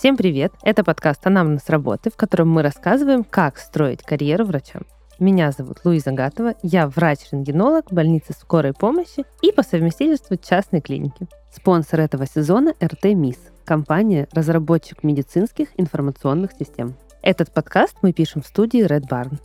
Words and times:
Всем 0.00 0.16
привет! 0.16 0.54
Это 0.62 0.82
подкаст 0.82 1.26
«Анамнез 1.26 1.68
работы», 1.68 2.10
в 2.10 2.16
котором 2.16 2.48
мы 2.48 2.62
рассказываем, 2.62 3.22
как 3.22 3.58
строить 3.58 4.02
карьеру 4.02 4.46
врачам. 4.46 4.82
Меня 5.18 5.52
зовут 5.52 5.80
Луиза 5.84 6.12
Гатова, 6.12 6.54
я 6.62 6.88
врач-рентгенолог 6.88 7.92
больницы 7.92 8.32
скорой 8.32 8.72
помощи 8.72 9.24
и 9.42 9.52
по 9.52 9.62
совместительству 9.62 10.36
частной 10.36 10.80
клиники. 10.80 11.28
Спонсор 11.54 12.00
этого 12.00 12.26
сезона– 12.26 12.72
РТ 12.82 13.04
МИС, 13.04 13.36
компания 13.66 14.26
разработчик 14.32 15.04
медицинских 15.04 15.68
информационных 15.76 16.52
систем. 16.58 16.94
Этот 17.20 17.52
подкаст 17.52 17.98
мы 18.00 18.14
пишем 18.14 18.40
в 18.40 18.46
студии 18.46 18.82
Red 18.82 19.06
Barn. 19.06 19.38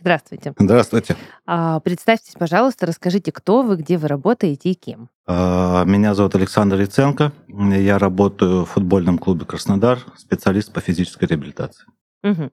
Здравствуйте. 0.00 0.54
Здравствуйте. 0.58 1.16
А, 1.46 1.78
представьтесь, 1.80 2.32
пожалуйста, 2.38 2.86
расскажите, 2.86 3.32
кто 3.32 3.62
вы, 3.62 3.76
где 3.76 3.98
вы 3.98 4.08
работаете 4.08 4.70
и 4.70 4.74
кем. 4.74 5.10
А, 5.26 5.84
меня 5.84 6.14
зовут 6.14 6.34
Александр 6.34 6.80
Яценко. 6.80 7.32
Я 7.48 7.98
работаю 7.98 8.64
в 8.64 8.70
футбольном 8.70 9.18
клубе 9.18 9.44
«Краснодар», 9.44 9.98
специалист 10.16 10.72
по 10.72 10.80
физической 10.80 11.26
реабилитации. 11.26 11.84
Угу. 12.22 12.50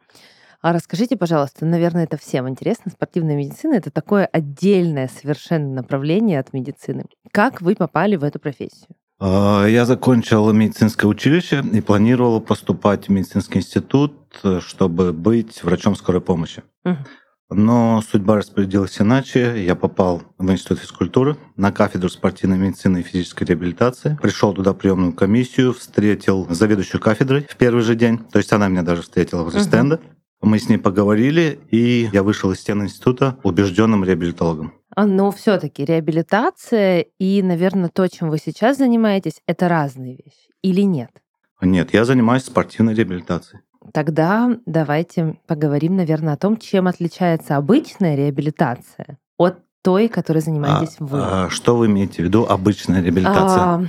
А 0.62 0.74
расскажите, 0.74 1.16
пожалуйста, 1.16 1.66
наверное, 1.66 2.04
это 2.04 2.18
всем 2.18 2.50
интересно. 2.50 2.92
Спортивная 2.92 3.38
медицина 3.38 3.76
это 3.76 3.92
такое 3.92 4.26
отдельное 4.26 5.08
совершенно 5.08 5.74
направление 5.74 6.42
от 6.42 6.52
медицины. 6.52 7.06
Как 7.32 7.62
вы 7.62 7.76
попали 7.76 8.18
в 8.18 8.26
эту 8.26 8.40
профессию? 8.40 8.90
А, 9.20 9.66
я 9.66 9.86
закончил 9.86 10.52
медицинское 10.52 11.08
училище 11.08 11.64
и 11.72 11.80
планировал 11.80 12.42
поступать 12.42 13.08
в 13.08 13.10
медицинский 13.10 13.60
институт, 13.60 14.14
чтобы 14.60 15.14
быть 15.14 15.64
врачом 15.64 15.96
скорой 15.96 16.20
помощи. 16.20 16.62
Угу. 16.84 16.98
Но 17.50 18.02
судьба 18.02 18.38
распорядилась 18.38 19.00
иначе. 19.00 19.64
Я 19.64 19.76
попал 19.76 20.24
в 20.38 20.52
Институт 20.52 20.80
физкультуры 20.80 21.38
на 21.56 21.72
кафедру 21.72 22.10
спортивной 22.10 22.58
медицины 22.58 23.00
и 23.00 23.04
физической 23.04 23.46
реабилитации. 23.46 24.18
Пришел 24.22 24.54
туда 24.54 24.74
приемную 24.74 25.14
комиссию, 25.14 25.74
встретил 25.74 26.46
заведующую 26.50 27.00
кафедрой 27.00 27.48
в 27.50 27.56
первый 27.56 27.84
же 27.84 27.96
день. 27.96 28.18
То 28.18 28.38
есть 28.38 28.52
она 28.52 28.68
меня 28.68 28.82
даже 28.82 29.02
встретила 29.02 29.44
возле 29.44 29.62
угу. 29.62 29.68
стенда. 29.68 30.02
Мы 30.42 30.60
с 30.60 30.70
ней 30.70 30.78
поговорили, 30.78 31.60
и 31.72 32.10
я 32.14 32.22
вышел 32.22 32.52
из 32.52 32.60
стен 32.60 32.84
института 32.84 33.40
убежденным 33.44 34.04
реабилитологом. 34.04 34.74
А, 34.96 35.06
но 35.06 35.32
все-таки 35.32 35.84
реабилитация 35.84 37.06
и, 37.18 37.42
наверное, 37.42 37.90
то, 37.90 38.08
чем 38.08 38.30
вы 38.30 38.38
сейчас 38.38 38.78
занимаетесь, 38.78 39.42
это 39.48 39.68
разные 39.68 40.16
вещи 40.16 40.50
или 40.62 40.82
нет? 40.82 41.10
Нет, 41.62 41.94
я 41.94 42.06
занимаюсь 42.06 42.44
спортивной 42.44 42.94
реабилитацией. 42.94 43.62
Тогда 43.94 44.58
давайте 44.66 45.38
поговорим, 45.48 45.96
наверное, 45.96 46.34
о 46.34 46.38
том, 46.38 46.58
чем 46.58 46.88
отличается 46.88 47.56
обычная 47.58 48.16
реабилитация 48.16 49.18
от 49.38 49.60
той, 49.82 50.08
которой 50.08 50.40
занимаетесь 50.40 50.98
а, 51.00 51.04
вы. 51.04 51.20
А, 51.22 51.50
что 51.50 51.78
вы 51.78 51.86
имеете 51.88 52.22
в 52.22 52.26
виду 52.26 52.46
обычная 52.48 53.02
реабилитация? 53.02 53.62
А, 53.62 53.84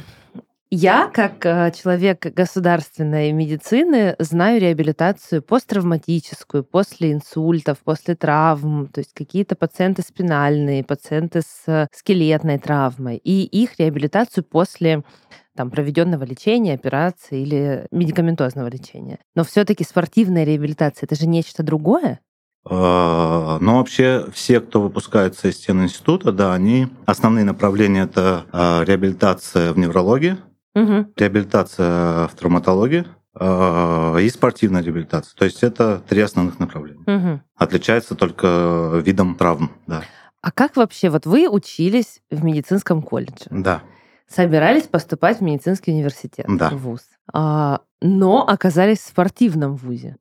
я, 0.70 1.10
как 1.12 1.46
э, 1.46 1.72
человек 1.72 2.26
государственной 2.34 3.32
медицины, 3.32 4.16
знаю 4.19 4.60
реабилитацию 4.60 5.41
посттравматическую, 5.41 6.62
после 6.62 7.12
инсультов, 7.12 7.78
после 7.82 8.14
травм, 8.14 8.86
то 8.88 9.00
есть 9.00 9.14
какие-то 9.14 9.56
пациенты 9.56 10.02
спинальные, 10.02 10.84
пациенты 10.84 11.41
с 11.41 11.88
скелетной 11.94 12.58
травмой, 12.58 13.16
и 13.16 13.44
их 13.44 13.78
реабилитацию 13.78 14.44
после 14.44 15.04
там, 15.58 15.70
проведенного 15.72 16.22
лечения, 16.22 16.74
операции 16.74 17.42
или 17.42 17.88
медикаментозного 17.90 18.68
лечения. 18.68 19.18
Но 19.34 19.42
все-таки 19.42 19.82
спортивная 19.82 20.44
реабилитация 20.44 21.06
это 21.06 21.16
же 21.16 21.26
нечто 21.26 21.64
другое. 21.64 22.20
А, 22.64 23.58
ну, 23.60 23.78
вообще, 23.78 24.26
все, 24.32 24.60
кто 24.60 24.80
выпускается 24.80 25.48
из 25.48 25.56
стен 25.56 25.82
института, 25.82 26.30
да, 26.30 26.54
они 26.54 26.86
основные 27.06 27.44
направления 27.44 28.02
это 28.02 28.44
а, 28.52 28.84
реабилитация 28.84 29.72
в 29.72 29.78
неврологии, 29.78 30.36
угу. 30.76 31.06
реабилитация 31.16 32.28
в 32.28 32.34
травматологии 32.38 33.04
а, 33.34 34.16
и 34.18 34.28
спортивная 34.28 34.84
реабилитация. 34.84 35.34
То 35.36 35.44
есть 35.44 35.64
это 35.64 36.00
три 36.08 36.20
основных 36.20 36.60
направления. 36.60 37.02
Угу. 37.04 37.41
Отличается 37.56 38.14
только 38.14 39.02
видом 39.04 39.34
травм, 39.34 39.72
да. 39.88 40.04
А 40.41 40.52
как 40.52 40.76
вообще, 40.76 41.10
вот 41.10 41.26
вы 41.26 41.48
учились 41.48 42.20
в 42.30 42.44
медицинском 42.44 43.02
колледже? 43.02 43.47
Да 43.50 43.82
собирались 44.28 44.84
поступать 44.84 45.39
в 45.39 45.43
медицинский 45.43 45.93
университет, 45.93 46.47
да. 46.49 46.71
в 46.71 46.77
ВУЗ, 46.78 47.03
а, 47.33 47.81
но 48.00 48.47
оказались 48.47 48.99
в 48.99 49.09
спортивном 49.09 49.77
ВУЗе. 49.77 50.16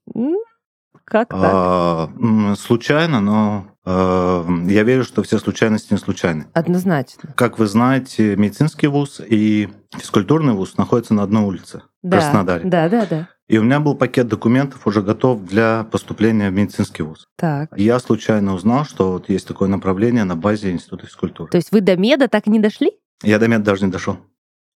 Как 1.03 1.29
так? 1.29 1.40
А, 1.41 2.09
случайно, 2.57 3.22
но 3.22 3.68
а, 3.85 4.45
я 4.66 4.84
верю, 4.84 5.06
что 5.06 5.23
все 5.23 5.40
случайности 5.40 5.94
не 5.94 6.00
случайны. 6.00 6.47
Однозначно. 6.53 7.34
Как 7.35 7.59
вы 7.59 7.68
знаете, 7.68 8.35
медицинский 8.35 8.88
вуз 8.88 9.22
и 9.25 9.69
физкультурный 9.95 10.53
вуз 10.53 10.75
находятся 10.75 11.13
на 11.13 11.24
одной 11.24 11.44
улице 11.44 11.84
да, 12.03 12.18
в 12.18 12.19
Краснодаре. 12.19 12.69
Да, 12.69 12.89
да, 12.89 13.06
да. 13.06 13.29
И 13.47 13.57
у 13.57 13.63
меня 13.63 13.79
был 13.79 13.95
пакет 13.95 14.28
документов 14.28 14.85
уже 14.85 15.01
готов 15.01 15.45
для 15.45 15.85
поступления 15.89 16.50
в 16.50 16.53
медицинский 16.53 17.03
вуз. 17.03 17.25
Так. 17.38 17.69
Я 17.78 18.00
случайно 18.00 18.53
узнал, 18.53 18.84
что 18.84 19.13
вот 19.13 19.29
есть 19.29 19.47
такое 19.47 19.69
направление 19.69 20.25
на 20.25 20.35
базе 20.35 20.72
Института 20.72 21.06
физкультуры. 21.06 21.50
То 21.50 21.57
есть 21.57 21.72
вы 21.72 21.79
до 21.79 21.95
меда 21.95 22.28
так 22.28 22.47
и 22.47 22.50
не 22.50 22.59
дошли? 22.59 22.91
Я 23.23 23.39
до 23.39 23.47
меда 23.47 23.63
даже 23.63 23.85
не 23.85 23.91
дошел. 23.91 24.17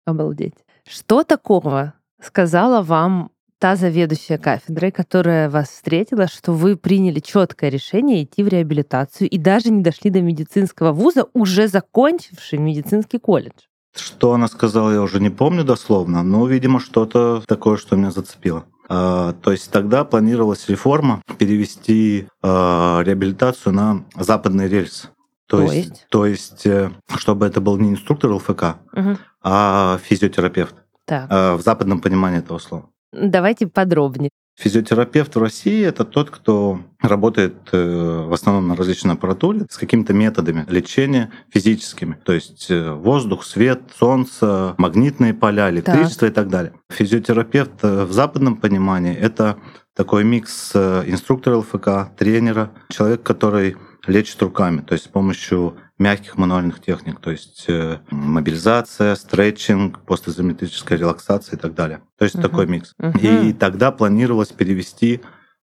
Обалдеть. 0.05 0.55
Что 0.89 1.25
такого 1.25 1.95
сказала 2.23 2.83
вам 2.83 3.31
та 3.59 3.77
заведующая 3.77 4.39
кафедрой, 4.39 4.91
которая 4.91 5.51
вас 5.51 5.69
встретила, 5.69 6.27
что 6.27 6.53
вы 6.53 6.77
приняли 6.77 7.21
четкое 7.21 7.71
решение 7.71 8.25
идти 8.25 8.43
в 8.43 8.49
реабилитацию 8.49 9.29
и 9.29 9.37
даже 9.37 9.71
не 9.71 9.83
дошли 9.83 10.11
до 10.11 10.23
медицинского 10.23 10.93
вуза, 10.93 11.27
уже 11.35 11.69
закончивший 11.69 12.59
медицинский 12.59 13.19
колледж? 13.19 13.67
Что 13.95 14.33
она 14.33 14.49
сказала, 14.49 14.93
я 14.93 15.03
уже 15.03 15.21
не 15.21 15.31
помню 15.31 15.65
дословно, 15.65 16.23
но, 16.23 16.47
видимо, 16.47 16.81
что-то 16.81 17.43
такое, 17.47 17.77
что 17.77 17.97
меня 17.97 18.11
зацепило. 18.11 18.65
А, 18.89 19.35
то 19.35 19.53
есть 19.53 19.71
тогда 19.71 20.05
планировалась 20.05 20.69
реформа 20.69 21.23
перевести 21.39 22.29
а, 22.43 23.03
реабилитацию 23.05 23.75
на 23.75 24.05
западный 24.17 24.69
рельс. 24.69 25.11
То, 25.51 25.57
то 25.57 25.63
есть? 25.65 25.89
есть? 25.89 26.07
То 26.11 26.27
есть, 26.27 26.67
э, 26.67 26.93
чтобы 27.17 27.45
это 27.45 27.61
был 27.61 27.77
не 27.77 27.91
инструктор 27.91 28.31
ЛФК, 28.31 28.77
угу. 28.93 29.19
а 29.43 29.99
физиотерапевт. 30.05 30.77
Так. 31.07 31.27
Э, 31.29 31.55
в 31.57 31.63
западном 31.63 32.01
понимании 32.01 32.39
этого 32.39 32.59
слова. 32.59 32.89
Давайте 33.13 33.67
подробнее. 33.67 34.31
Физиотерапевт 34.57 35.35
в 35.35 35.41
России 35.41 35.85
это 35.85 36.05
тот, 36.05 36.31
кто 36.31 36.83
работает 37.01 37.57
э, 37.73 38.27
в 38.29 38.33
основном 38.33 38.69
на 38.69 38.77
различной 38.77 39.15
аппаратуре 39.15 39.67
с 39.69 39.77
какими-то 39.77 40.13
методами 40.13 40.65
лечения 40.69 41.33
физическими. 41.53 42.17
То 42.25 42.33
есть 42.33 42.71
воздух, 42.71 43.43
свет, 43.45 43.81
солнце, 43.99 44.77
магнитные 44.79 45.35
поля, 45.35 45.69
электричество 45.71 46.29
так. 46.29 46.31
и 46.31 46.35
так 46.35 46.49
далее. 46.49 46.73
Физиотерапевт 46.93 47.83
в 47.83 48.13
западном 48.13 48.57
понимании 48.57 49.17
это 49.17 49.57
такой 49.97 50.23
микс 50.23 50.77
инструктора 50.77 51.57
ЛФК, 51.57 52.17
тренера, 52.17 52.71
человек, 52.89 53.25
который 53.25 53.77
лечит 54.07 54.41
руками, 54.43 54.81
то 54.81 54.95
есть 54.95 55.07
с 55.07 55.09
помощью 55.09 55.77
мягких 55.99 56.39
мануальных 56.39 56.81
техник, 56.81 57.21
то 57.21 57.31
есть 57.31 57.67
э, 57.69 57.99
мобилизация, 58.11 59.15
стретчинг, 59.15 60.01
постизометрическая 60.01 60.99
релаксация 60.99 61.57
и 61.57 61.61
так 61.61 61.75
далее. 61.75 62.01
То 62.19 62.25
есть 62.25 62.37
uh-huh. 62.37 62.43
такой 62.43 62.67
микс. 62.67 62.95
Uh-huh. 63.01 63.21
И 63.21 63.53
тогда 63.53 63.93
планировалось 63.93 64.49
перевести 64.49 65.17
э, 65.17 65.21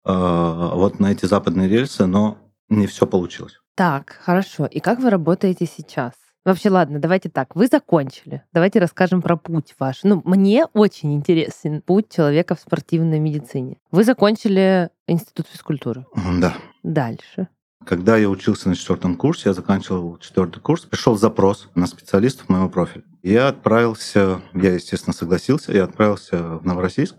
вот 0.05 0.99
на 0.99 1.11
эти 1.11 1.25
западные 1.25 1.69
рельсы, 1.69 2.05
но 2.05 2.37
не 2.69 2.87
все 2.87 3.07
получилось. 3.07 3.59
Так, 3.75 4.19
хорошо. 4.21 4.65
И 4.65 4.79
как 4.79 4.99
вы 4.99 5.09
работаете 5.09 5.65
сейчас? 5.65 6.13
Вообще, 6.45 6.69
ладно, 6.69 6.99
давайте 6.99 7.29
так. 7.29 7.55
Вы 7.55 7.65
закончили. 7.65 8.43
Давайте 8.53 8.79
расскажем 8.79 9.21
про 9.23 9.35
путь 9.35 9.73
ваш. 9.79 10.03
Ну, 10.03 10.21
мне 10.25 10.67
очень 10.73 11.15
интересен 11.15 11.81
путь 11.81 12.13
человека 12.13 12.53
в 12.53 12.59
спортивной 12.59 13.19
медицине. 13.19 13.77
Вы 13.91 14.03
закончили 14.03 14.91
институт 15.07 15.47
физкультуры. 15.47 16.05
Да. 16.39 16.53
Дальше. 16.83 17.47
Когда 17.83 18.17
я 18.17 18.29
учился 18.29 18.69
на 18.69 18.75
четвертом 18.75 19.15
курсе, 19.15 19.49
я 19.49 19.53
заканчивал 19.53 20.17
четвертый 20.17 20.59
курс, 20.59 20.83
пришел 20.85 21.17
запрос 21.17 21.69
на 21.75 21.87
специалистов 21.87 22.49
моего 22.49 22.69
профиля. 22.69 23.03
Я 23.21 23.47
отправился, 23.47 24.41
я, 24.53 24.73
естественно, 24.73 25.13
согласился, 25.13 25.71
я 25.71 25.83
отправился 25.83 26.57
в 26.57 26.65
Новороссийск 26.65 27.15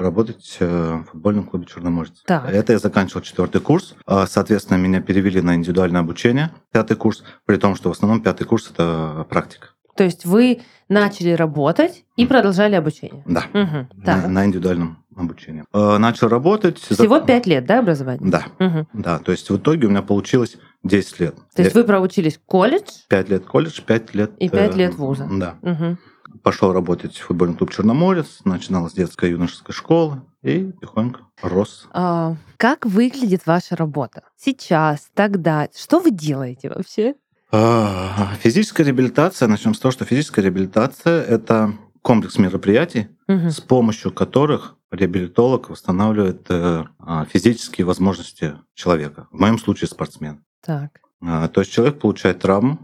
работать 0.00 0.56
э, 0.60 1.02
в 1.04 1.10
футбольном 1.10 1.44
клубе 1.44 1.66
Черноморец. 1.66 2.22
Так. 2.26 2.48
Это 2.50 2.72
я 2.72 2.78
заканчивал 2.78 3.20
четвертый 3.20 3.60
курс. 3.60 3.94
А, 4.06 4.26
соответственно, 4.26 4.78
меня 4.78 5.00
перевели 5.00 5.40
на 5.40 5.54
индивидуальное 5.54 6.00
обучение, 6.00 6.50
пятый 6.72 6.96
курс, 6.96 7.22
при 7.44 7.56
том, 7.56 7.76
что 7.76 7.90
в 7.90 7.92
основном 7.92 8.22
пятый 8.22 8.44
курс 8.44 8.70
это 8.70 9.26
практика. 9.28 9.68
То 9.96 10.04
есть 10.04 10.24
вы 10.24 10.62
начали 10.88 11.32
работать 11.32 12.04
и 12.16 12.26
продолжали 12.26 12.74
обучение? 12.74 13.22
Да, 13.26 13.44
угу. 13.52 13.88
на, 14.02 14.28
на 14.28 14.46
индивидуальном 14.46 15.04
обучении. 15.20 15.64
Э, 15.72 15.98
начал 15.98 16.28
работать. 16.28 16.78
Всего 16.78 17.20
пять 17.20 17.46
лет, 17.46 17.66
да, 17.66 17.80
образование? 17.80 18.30
Да, 18.30 18.46
угу. 18.58 18.86
да. 18.92 19.18
То 19.18 19.32
есть 19.32 19.48
в 19.50 19.56
итоге 19.56 19.86
у 19.86 19.90
меня 19.90 20.02
получилось 20.02 20.56
10 20.84 21.20
лет. 21.20 21.34
То 21.54 21.62
есть 21.62 21.74
вы 21.74 21.84
проучились 21.84 22.40
колледж? 22.46 22.88
Пять 23.08 23.28
лет 23.28 23.44
колледж, 23.44 23.80
пять 23.82 24.14
лет... 24.14 24.32
И 24.38 24.48
пять 24.48 24.74
э, 24.74 24.78
лет 24.78 24.94
вуза. 24.94 25.28
Да. 25.30 25.56
Угу. 25.62 25.98
Пошел 26.42 26.72
работать 26.72 27.16
в 27.16 27.26
футбольный 27.26 27.56
клуб 27.56 27.70
«Черноморец», 27.70 28.40
начинал 28.44 28.88
с 28.88 28.92
детской 28.92 29.30
юношеской 29.30 29.74
школы 29.74 30.22
и 30.42 30.72
тихонько 30.80 31.20
рос. 31.42 31.88
А, 31.92 32.36
как 32.56 32.86
выглядит 32.86 33.46
ваша 33.46 33.76
работа? 33.76 34.22
Сейчас, 34.36 35.10
тогда. 35.14 35.68
Что 35.76 35.98
вы 36.00 36.10
делаете 36.12 36.70
вообще? 36.70 37.14
А, 37.52 38.30
Физическая 38.40 38.86
реабилитация, 38.86 39.48
начнем 39.48 39.74
с 39.74 39.80
того, 39.80 39.92
что 39.92 40.04
физическая 40.04 40.44
реабилитация– 40.44 41.22
это 41.28 41.74
комплекс 42.00 42.38
мероприятий, 42.38 43.08
Мгм. 43.28 43.50
с 43.50 43.60
помощью 43.60 44.12
которых 44.12 44.76
реабилитолог 44.90 45.70
восстанавливает 45.70 46.46
э, 46.48 46.84
а, 46.98 47.24
физические 47.24 47.86
возможности 47.86 48.54
человека. 48.74 49.28
В 49.30 49.38
моем 49.38 49.58
случае 49.58 49.88
спортсмен. 49.88 50.44
Так. 50.64 51.00
А, 51.22 51.48
То 51.48 51.60
есть 51.60 51.72
человек 51.72 51.98
получает 51.98 52.40
травму, 52.40 52.78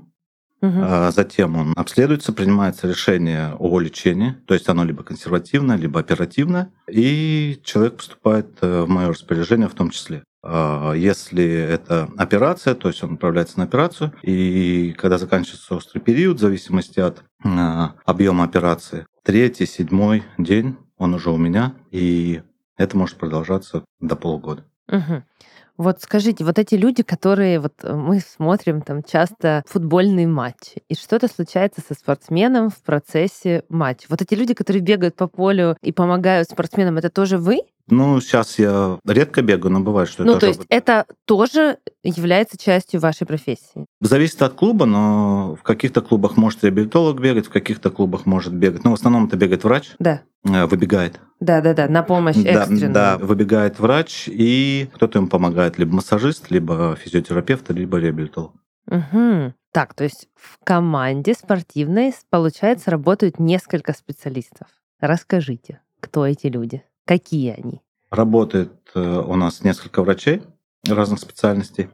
а 0.62 1.12
затем 1.12 1.54
он 1.54 1.72
обследуется, 1.76 2.32
принимается 2.32 2.88
решение 2.88 3.54
о 3.58 3.78
лечении, 3.78 4.32
то 4.46 4.54
есть 4.54 4.68
оно 4.68 4.84
либо 4.84 5.04
консервативное, 5.04 5.76
либо 5.76 6.00
оперативное, 6.00 6.72
и 6.90 7.60
человек 7.62 7.98
поступает 7.98 8.48
э, 8.62 8.82
в 8.82 8.88
мое 8.88 9.08
распоряжение 9.08 9.68
в 9.68 9.74
том 9.74 9.90
числе. 9.90 10.24
Если 10.94 11.44
это 11.44 12.08
операция, 12.16 12.76
то 12.76 12.86
есть 12.86 13.02
он 13.02 13.14
отправляется 13.14 13.58
на 13.58 13.64
операцию, 13.64 14.12
и 14.22 14.94
когда 14.96 15.18
заканчивается 15.18 15.74
острый 15.74 15.98
период, 15.98 16.36
в 16.36 16.40
зависимости 16.40 17.00
от 17.00 17.24
объема 17.42 18.44
операции, 18.44 19.06
третий, 19.24 19.66
седьмой 19.66 20.22
день 20.38 20.76
он 20.98 21.14
уже 21.14 21.30
у 21.30 21.36
меня, 21.36 21.74
и 21.90 22.42
это 22.76 22.96
может 22.96 23.16
продолжаться 23.16 23.84
до 24.00 24.16
полугода. 24.16 24.64
Мгм. 24.88 25.24
Вот 25.76 26.00
скажите, 26.00 26.42
вот 26.42 26.58
эти 26.58 26.74
люди, 26.74 27.02
которые 27.02 27.60
вот 27.60 27.74
э, 27.82 27.92
мы 27.94 28.20
смотрим 28.20 28.80
там 28.80 29.02
часто 29.02 29.62
футбольные 29.66 30.26
матчи, 30.26 30.82
и 30.88 30.94
что-то 30.94 31.28
случается 31.28 31.82
со 31.86 31.92
спортсменом 31.92 32.70
в 32.70 32.80
процессе 32.82 33.64
матча. 33.68 34.06
Вот 34.08 34.22
эти 34.22 34.34
люди, 34.34 34.54
которые 34.54 34.82
бегают 34.82 35.16
по 35.16 35.26
полю 35.26 35.76
и 35.82 35.92
помогают 35.92 36.48
спортсменам, 36.48 36.96
это 36.96 37.10
тоже 37.10 37.36
вы? 37.36 37.60
Ну, 37.88 38.20
сейчас 38.20 38.58
я 38.58 38.98
редко 39.06 39.42
бегаю, 39.42 39.72
но 39.72 39.80
бывает, 39.80 40.08
что 40.08 40.24
ну, 40.24 40.32
это 40.32 40.40
то 40.40 40.46
тоже 40.46 40.58
есть 40.58 40.66
это 40.70 41.06
тоже 41.24 41.78
является 42.02 42.58
частью 42.58 43.00
вашей 43.00 43.26
профессии. 43.26 43.86
Зависит 44.00 44.42
от 44.42 44.54
клуба, 44.54 44.86
но 44.86 45.54
в 45.54 45.62
каких-то 45.62 46.00
клубах 46.02 46.36
может 46.36 46.64
реабилитолог 46.64 47.20
бегать, 47.20 47.46
в 47.46 47.50
каких-то 47.50 47.90
клубах 47.90 48.26
может 48.26 48.52
бегать. 48.54 48.82
Но 48.84 48.90
в 48.90 48.94
основном 48.94 49.26
это 49.26 49.36
бегает 49.36 49.62
врач, 49.62 49.92
Да. 50.00 50.22
э, 50.44 50.66
выбегает. 50.66 51.20
Да, 51.38 51.60
да, 51.60 51.74
да, 51.74 51.86
на 51.86 52.02
помощь 52.02 52.36
Да, 52.36 52.50
экстренную. 52.62 52.92
да, 52.92 53.18
выбегает 53.18 53.78
врач, 53.78 54.24
и 54.26 54.88
кто-то 54.94 55.20
ему 55.20 55.28
помогает, 55.28 55.78
либо 55.78 55.94
массажист, 55.94 56.50
либо 56.50 56.96
физиотерапевт, 56.96 57.70
либо 57.70 57.98
реабилитолог. 57.98 58.52
Мгм. 58.86 59.54
Так, 59.72 59.94
то 59.94 60.04
есть 60.04 60.28
в 60.34 60.58
команде 60.64 61.34
спортивной, 61.34 62.14
получается, 62.30 62.90
работают 62.90 63.38
несколько 63.38 63.92
специалистов. 63.92 64.68
Расскажите, 65.00 65.80
кто 66.00 66.26
эти 66.26 66.46
люди? 66.46 66.82
Какие 67.06 67.52
они? 67.52 67.80
Работает 68.10 68.72
э, 68.94 69.00
у 69.00 69.36
нас 69.36 69.62
несколько 69.64 70.02
врачей 70.02 70.42
разных 70.86 71.20
специальностей. 71.20 71.88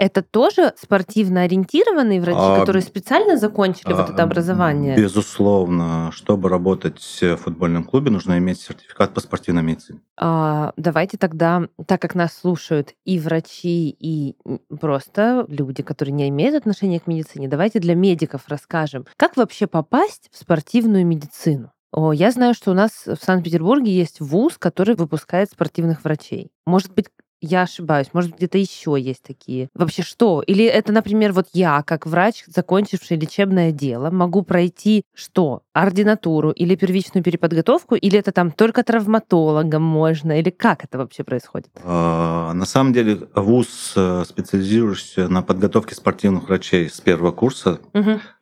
Это 0.00 0.22
тоже 0.22 0.72
спортивно 0.80 1.42
ориентированные 1.42 2.22
врачи, 2.22 2.38
А, 2.40 2.60
которые 2.60 2.80
специально 2.80 3.36
закончили 3.36 3.92
вот 3.92 4.08
это 4.08 4.22
А, 4.22 4.24
образование? 4.24 4.96
Безусловно, 4.96 6.10
чтобы 6.14 6.48
работать 6.48 7.18
в 7.20 7.36
футбольном 7.36 7.84
клубе, 7.84 8.10
нужно 8.10 8.38
иметь 8.38 8.62
сертификат 8.62 9.12
по 9.12 9.20
спортивной 9.20 9.62
медицине. 9.62 10.00
А, 10.16 10.72
давайте 10.78 11.18
тогда, 11.18 11.68
так 11.86 12.00
как 12.00 12.14
нас 12.14 12.32
слушают 12.32 12.94
и 13.04 13.18
врачи, 13.18 13.90
и 13.90 14.36
просто 14.80 15.44
люди, 15.48 15.82
которые 15.82 16.14
не 16.14 16.30
имеют 16.30 16.54
отношения 16.54 16.98
к 16.98 17.06
медицине, 17.06 17.46
давайте 17.46 17.78
для 17.78 17.94
медиков 17.94 18.44
расскажем, 18.48 19.04
как 19.18 19.36
вообще 19.36 19.66
попасть 19.66 20.30
в 20.32 20.38
спортивную 20.38 21.06
медицину. 21.06 21.72
О, 21.92 22.12
я 22.12 22.30
знаю, 22.30 22.54
что 22.54 22.70
у 22.70 22.74
нас 22.74 23.04
в 23.06 23.16
Санкт-Петербурге 23.16 23.92
есть 23.92 24.20
вуз, 24.20 24.56
который 24.58 24.94
выпускает 24.94 25.50
спортивных 25.50 26.04
врачей. 26.04 26.52
Может 26.64 26.92
быть, 26.94 27.08
я 27.40 27.62
ошибаюсь, 27.62 28.08
может, 28.12 28.36
где-то 28.36 28.58
еще 28.58 28.96
есть 28.98 29.22
такие. 29.22 29.68
Вообще 29.74 30.02
что? 30.02 30.42
Или 30.42 30.64
это, 30.64 30.92
например, 30.92 31.32
вот 31.32 31.46
я, 31.52 31.82
как 31.82 32.06
врач, 32.06 32.44
закончивший 32.46 33.16
лечебное 33.16 33.72
дело, 33.72 34.10
могу 34.10 34.42
пройти 34.42 35.04
что? 35.14 35.62
Ординатуру 35.72 36.50
или 36.50 36.74
первичную 36.74 37.24
переподготовку? 37.24 37.94
Или 37.94 38.18
это 38.18 38.32
там 38.32 38.50
только 38.50 38.82
травматологом 38.82 39.82
можно? 39.82 40.38
Или 40.38 40.50
как 40.50 40.84
это 40.84 40.98
вообще 40.98 41.24
происходит? 41.24 41.70
А, 41.82 42.52
На 42.52 42.66
самом 42.66 42.92
деле 42.92 43.28
ВУЗ, 43.34 43.92
э, 43.96 44.24
специализирующийся 44.28 45.28
на 45.28 45.42
подготовке 45.42 45.94
спортивных 45.94 46.48
врачей 46.48 46.88
с 46.88 47.00
первого 47.00 47.32
курса, 47.32 47.80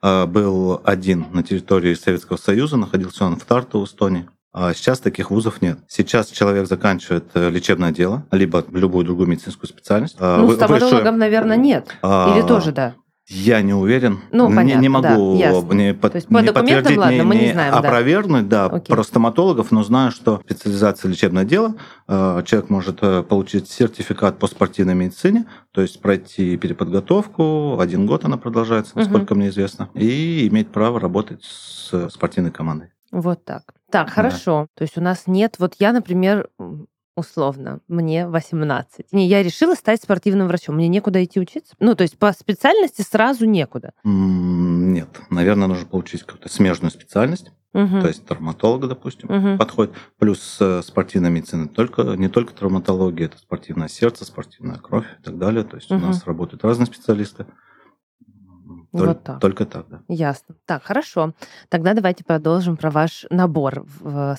а, 0.01 0.27
был 0.27 0.81
один 0.85 1.27
на 1.33 1.43
территории 1.43 1.94
Советского 1.94 2.37
Союза, 2.37 2.77
находился 2.77 3.25
он 3.25 3.37
в 3.37 3.44
Тарту, 3.44 3.81
в 3.81 3.85
Эстонии. 3.85 4.29
А 4.60 4.75
сейчас 4.75 4.99
таких 4.99 5.31
вузов 5.31 5.62
нет. 5.62 5.78
Сейчас 5.87 6.26
человек 6.31 6.66
заканчивает 6.66 7.26
э, 7.34 7.49
лечебное 7.49 7.93
дело, 7.93 8.26
либо 8.32 8.64
любую 8.72 9.05
другую 9.05 9.28
медицинскую 9.28 9.69
специальность. 9.69 10.16
а, 10.19 10.38
Ну, 10.38 10.50
стоматологом, 10.50 10.96
высшую. 10.96 11.12
наверное, 11.16 11.56
нет. 11.56 11.87
А, 12.02 12.34
Или 12.34 12.44
тоже, 12.44 12.72
да. 12.72 12.94
Я 13.28 13.62
не 13.62 13.72
уверен. 13.72 14.19
Ну, 14.32 14.49
не, 14.49 14.56
понятно, 14.56 14.81
не 14.81 14.88
да, 14.88 15.10
могу 15.10 15.37
ясно. 15.37 15.72
не, 15.75 15.94
под- 15.94 16.12
То 16.12 16.16
есть 16.16 16.26
по 16.28 16.38
не 16.38 16.52
подтвердить, 16.52 16.96
ладно, 16.96 17.22
мы 17.25 17.37
не 17.37 17.40
не 17.43 17.52
знаем, 17.52 17.72
да. 17.72 17.78
опровергнуть, 17.78 18.49
да, 18.49 18.66
Окей. 18.66 18.93
про 18.93 19.05
стоматологов, 19.05 19.70
но 19.70 19.84
знаю, 19.84 20.10
что 20.10 20.40
специализация 20.44 21.08
лечебное 21.08 21.44
дело, 21.44 21.76
э, 22.08 22.43
человек 22.44 22.69
может 22.69 22.99
э, 23.02 23.22
получить 23.22 23.70
сертификат 23.70 24.40
по 24.40 24.49
спортивной 24.49 24.94
медицине, 24.96 25.44
то 25.70 25.82
есть 25.82 26.00
пройти 26.02 26.56
переподготовку, 26.56 27.78
один 27.78 28.06
год 28.06 28.25
она 28.25 28.38
продолжается, 28.38 28.96
насколько 28.96 29.37
мне 29.37 29.50
известно, 29.50 29.88
и 29.94 30.49
иметь 30.49 30.69
право 30.70 30.99
работать 30.99 31.44
с 31.44 32.08
спортивной 32.10 32.50
командой. 32.50 32.88
Вот 33.12 33.44
так. 33.44 33.62
Так, 33.90 34.11
хорошо. 34.11 34.67
То 34.75 34.82
есть 34.82 34.96
у 34.99 35.00
нас 35.00 35.25
нет... 35.26 35.56
Вот 35.58 35.75
я, 35.79 35.93
например, 35.93 36.49
условно, 37.17 37.81
мне 37.88 38.29
18. 38.29 39.12
Не, 39.12 39.26
я 39.26 39.43
решила 39.43 39.75
стать 39.75 40.02
спортивным 40.02 40.46
врачом. 40.46 40.76
Мне 40.76 40.88
некуда 40.88 41.25
идти 41.25 41.40
учиться? 41.40 41.75
Ну, 41.81 41.94
то 41.94 42.02
есть 42.02 42.19
по 42.19 42.32
специальности 42.32 43.02
сразу 43.02 43.46
некуда. 43.46 43.93
Нет, 44.05 45.08
наверное, 45.31 45.69
нужно 45.69 45.87
получить 45.87 46.23
какую-то 46.23 46.49
смежную 46.49 46.90
специальность, 46.90 47.50
Мгм. 47.73 48.00
то 48.00 48.08
есть 48.08 48.25
травматолога, 48.26 48.88
допустим, 48.88 49.29
Мгм. 49.31 49.58
подходит. 49.58 49.94
Плюс 50.19 50.61
спортивная 50.82 51.31
медицина 51.31 51.69
только, 51.69 52.02
не 52.17 52.29
только 52.29 52.55
травматология, 52.55 53.26
это 53.26 53.38
спортивное 53.38 53.88
сердце, 53.88 54.25
спортивная 54.25 54.79
кровь 54.79 55.06
и 55.19 55.23
так 55.23 55.38
далее. 55.38 55.64
То 55.64 55.76
есть 55.76 55.91
Мгм. 55.91 56.05
у 56.05 56.06
нас 56.08 56.25
работают 56.26 56.62
разные 56.64 56.87
специалисты. 56.87 57.46
Толь- 58.99 59.09
Вот 59.09 59.23
так. 59.25 59.41
Только 59.41 59.65
так, 59.67 59.89
да. 59.89 60.00
Ясно. 60.09 60.55
Так, 60.67 60.83
хорошо. 60.83 61.35
Тогда 61.69 61.95
давайте 61.95 62.25
продолжим 62.25 62.77
про 62.77 62.91
ваш 62.91 63.27
набор 63.31 63.87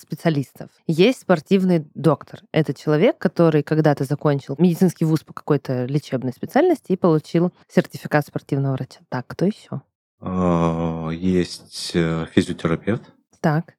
специалистов. 0.01 0.69
Есть 0.87 1.21
спортивный 1.21 1.87
доктор. 1.93 2.41
Это 2.51 2.73
человек, 2.73 3.17
который 3.17 3.63
когда-то 3.63 4.03
закончил 4.03 4.55
медицинский 4.57 5.05
вуз 5.05 5.21
по 5.21 5.33
какой-то 5.33 5.85
лечебной 5.85 6.31
специальности 6.33 6.91
и 6.91 6.97
получил 6.97 7.53
сертификат 7.67 8.25
спортивного 8.27 8.73
врача. 8.73 8.99
Так, 9.09 9.25
кто 9.27 9.45
еще? 9.45 9.81
А, 10.21 11.09
Есть 11.09 11.91
э, 11.93 12.25
физиотерапевт, 12.33 13.03
Так. 13.39 13.75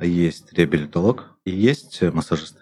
есть 0.00 0.52
реабилитолог 0.52 1.36
и 1.44 1.50
есть 1.50 2.02
э, 2.02 2.10
массажисты. 2.10 2.57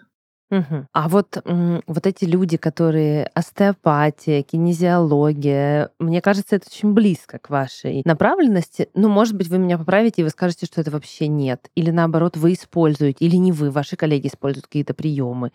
Мгм. 0.51 0.87
А 0.93 1.09
вот, 1.09 1.41
вот 1.45 2.07
эти 2.07 2.23
люди, 2.23 2.55
которые 2.57 3.25
остеопатия, 3.33 4.43
кинезиология, 4.43 5.89
мне 5.99 6.21
кажется, 6.21 6.55
это 6.55 6.67
очень 6.71 6.93
близко 6.93 7.37
к 7.37 7.49
вашей 7.49 8.01
направленности. 8.05 8.89
Ну, 8.93 9.09
может 9.09 9.35
быть, 9.35 9.49
вы 9.49 9.57
меня 9.57 9.77
поправите, 9.77 10.21
и 10.21 10.23
вы 10.23 10.29
скажете, 10.29 10.65
что 10.65 10.79
это 10.79 10.89
вообще 10.91 11.27
нет. 11.27 11.69
Или 11.75 11.91
наоборот, 11.91 12.37
вы 12.37 12.53
используете, 12.53 13.25
или 13.25 13.35
не 13.35 13.51
вы, 13.51 13.71
ваши 13.71 13.97
коллеги 13.97 14.27
используют 14.27 14.67
какие-то 14.67 14.93
приемы. 14.93 15.51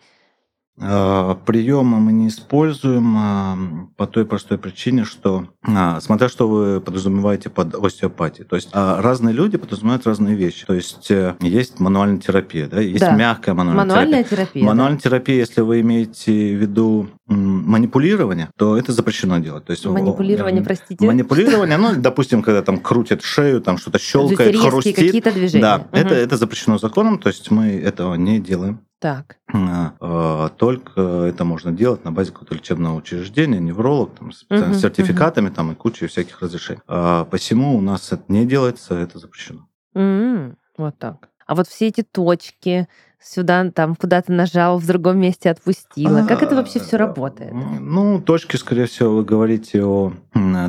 А, 0.79 1.35
Приемы 1.45 1.99
мы 1.99 2.11
не 2.13 2.29
используем 2.29 3.15
а, 3.17 3.57
по 3.95 4.07
той 4.07 4.25
простой 4.25 4.57
причине, 4.57 5.03
что 5.03 5.45
а, 5.67 5.99
смотря 6.01 6.29
что 6.29 6.47
вы 6.47 6.81
подразумеваете 6.81 7.49
под 7.51 7.75
остеопатией. 7.75 8.47
То 8.47 8.55
есть 8.55 8.69
а, 8.73 8.99
разные 9.01 9.35
люди 9.35 9.57
подразумевают 9.57 10.07
разные 10.07 10.35
вещи. 10.35 10.65
То 10.65 10.73
есть 10.73 11.11
э, 11.11 11.35
есть 11.41 11.79
мануальная 11.79 12.17
терапия, 12.19 12.67
да, 12.67 12.79
есть 12.81 13.01
Да. 13.01 13.11
мягкая 13.15 13.53
мануальная, 13.53 13.85
Мануальная 13.85 14.23
терапия. 14.23 14.37
терапия. 14.45 14.63
да. 14.63 14.69
Мануальная 14.69 14.99
терапия, 14.99 15.35
если 15.37 15.61
вы 15.61 15.81
имеете 15.81 16.31
в 16.55 16.59
виду 16.61 17.07
манипулирование, 17.27 18.49
то 18.57 18.77
это 18.77 18.91
запрещено 18.91 19.37
делать. 19.39 19.65
То 19.65 19.71
есть 19.71 19.85
Манипулирование, 19.85 20.59
м, 20.59 20.65
простите. 20.65 21.05
Манипулирование, 21.05 21.77
ну, 21.77 21.93
допустим, 21.95 22.41
когда 22.41 22.61
там 22.63 22.79
крутят 22.79 23.21
шею, 23.21 23.61
там 23.61 23.77
что-то 23.77 23.99
щелкает, 23.99 24.55
хрустит. 24.57 24.95
какие-то 24.95 25.31
движения. 25.31 25.61
Да, 25.61 25.87
это, 25.91 26.15
это 26.15 26.37
запрещено 26.37 26.77
законом, 26.77 27.19
то 27.19 27.29
есть 27.29 27.51
мы 27.51 27.67
этого 27.67 28.15
не 28.15 28.39
делаем. 28.39 28.79
Так. 29.03 29.35
А, 29.53 29.95
а, 29.99 30.47
Только 30.47 31.01
это 31.01 31.43
можно 31.43 31.73
делать 31.73 32.05
на 32.05 32.13
базе 32.13 32.31
какого-то 32.31 32.55
лечебного 32.55 32.95
учреждения, 32.95 33.59
невролог, 33.59 34.11
там, 34.17 34.31
с 34.31 34.45
с 34.49 34.79
сертификатами 34.79 35.49
там, 35.49 35.73
и 35.73 35.75
кучей 35.75 36.07
всяких 36.07 36.41
разрешений. 36.41 36.79
А 36.87 37.25
Посему 37.25 37.77
у 37.77 37.81
нас 37.81 38.13
это 38.13 38.23
не 38.29 38.45
делается, 38.45 38.95
это 38.95 39.19
запрещено. 39.19 39.67
М, 39.93 40.55
Вот 40.77 40.97
так. 40.99 41.27
А 41.45 41.53
вот 41.53 41.67
все 41.67 41.89
эти 41.89 42.01
точки, 42.01 42.87
сюда, 43.21 43.69
там, 43.71 43.95
куда-то 43.95 44.31
нажал, 44.31 44.79
в 44.79 44.87
другом 44.87 45.19
месте 45.19 45.49
отпустила. 45.49 46.25
Как 46.25 46.41
это 46.41 46.55
вообще 46.55 46.79
все 46.79 46.95
А, 46.95 46.99
работает? 46.99 47.51
Ну, 47.53 48.21
точки, 48.21 48.55
скорее 48.55 48.85
всего, 48.85 49.17
вы 49.17 49.25
говорите 49.25 49.83
о 49.83 50.13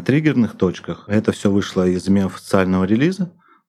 триггерных 0.05 0.57
точках. 0.57 1.05
Это 1.07 1.31
все 1.31 1.53
вышло 1.53 1.87
из 1.87 2.09
официального 2.09 2.83
релиза. 2.83 3.31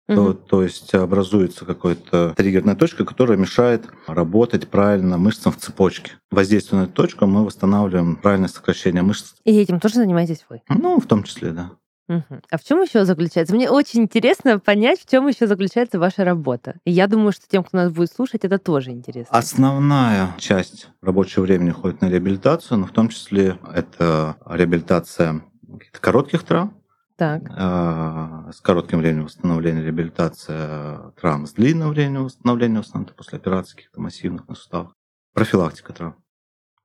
То, 0.07 0.13
Мгм. 0.21 0.33
то 0.35 0.62
есть 0.62 0.93
образуется 0.93 1.65
какая-то 1.65 2.33
триггерная 2.35 2.75
точка, 2.75 3.05
которая 3.05 3.39
мешает 3.39 3.88
работать 4.05 4.67
правильно 4.67 5.17
мышцам 5.17 5.51
в 5.51 5.57
цепочке. 5.57 6.12
Воздействуя 6.29 6.81
на 6.81 6.83
эту 6.83 6.93
точку, 6.93 7.25
мы 7.25 7.43
восстанавливаем 7.43 8.15
правильное 8.15 8.47
сокращение 8.50 9.01
мышц. 9.01 9.33
И 9.45 9.57
этим 9.57 9.79
тоже 9.79 9.95
занимаетесь 9.95 10.45
вы? 10.47 10.62
Ну, 10.69 11.00
в 11.00 11.07
том 11.07 11.24
числе, 11.24 11.51
да. 11.51 11.71
Мгм. 12.07 12.41
А 12.51 12.57
в 12.59 12.63
чем 12.63 12.83
еще 12.83 13.03
заключается? 13.03 13.55
Мне 13.55 13.67
очень 13.71 14.03
интересно 14.03 14.59
понять, 14.59 15.00
в 15.01 15.09
чем 15.09 15.27
еще 15.27 15.47
заключается 15.47 15.97
ваша 15.97 16.24
работа. 16.24 16.75
И 16.85 16.91
я 16.91 17.07
думаю, 17.07 17.31
что 17.31 17.47
тем, 17.50 17.63
кто 17.63 17.75
нас 17.77 17.91
будет 17.91 18.12
слушать, 18.13 18.45
это 18.45 18.59
тоже 18.59 18.91
интересно. 18.91 19.35
Основная 19.35 20.35
часть 20.38 20.89
рабочего 21.01 21.41
времени 21.41 21.71
уходит 21.71 22.01
на 22.01 22.09
реабилитацию, 22.12 22.77
но 22.77 22.85
в 22.85 22.91
том 22.91 23.09
числе 23.09 23.57
это 23.74 24.35
реабилитация 24.47 25.41
каких-то 25.67 26.00
коротких 26.00 26.43
травм, 26.43 26.75
Так. 27.17 27.43
а, 27.50 28.51
с 28.51 28.60
коротким 28.60 29.00
временем 29.00 29.25
восстановления, 29.25 29.84
реабилитация 29.84 31.12
травм 31.19 31.48
с 31.48 31.53
длинным 31.53 31.89
временем 31.91 32.25
восстановления, 32.25 32.77
в 32.79 32.86
основном 32.86 33.07
это 33.07 33.15
после 33.15 33.38
операций 33.38 33.75
каких-то 33.77 34.01
массивных 34.01 34.48
на 34.50 34.55
суставах, 34.55 34.93
профилактика 35.34 35.93
травм. 35.93 36.15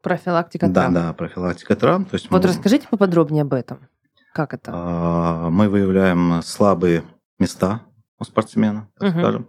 Профилактика 0.02 0.68
Да, 0.68 0.72
травм. 0.82 0.94
да, 0.94 1.12
профилактика 1.14 1.74
травм. 1.74 2.04
То 2.04 2.14
есть 2.14 2.30
Вот 2.30 2.42
мы- 2.42 2.48
расскажите 2.48 2.86
поподробнее 2.88 3.42
об 3.42 3.52
этом. 3.52 3.88
Как 4.32 4.54
это? 4.54 4.70
А, 4.72 5.50
Мы 5.50 5.68
выявляем 5.68 6.40
слабые 6.42 7.02
места 7.40 7.82
у 8.20 8.24
спортсмена, 8.24 8.88
так 8.98 9.10
Мгм. 9.12 9.20
скажем, 9.20 9.48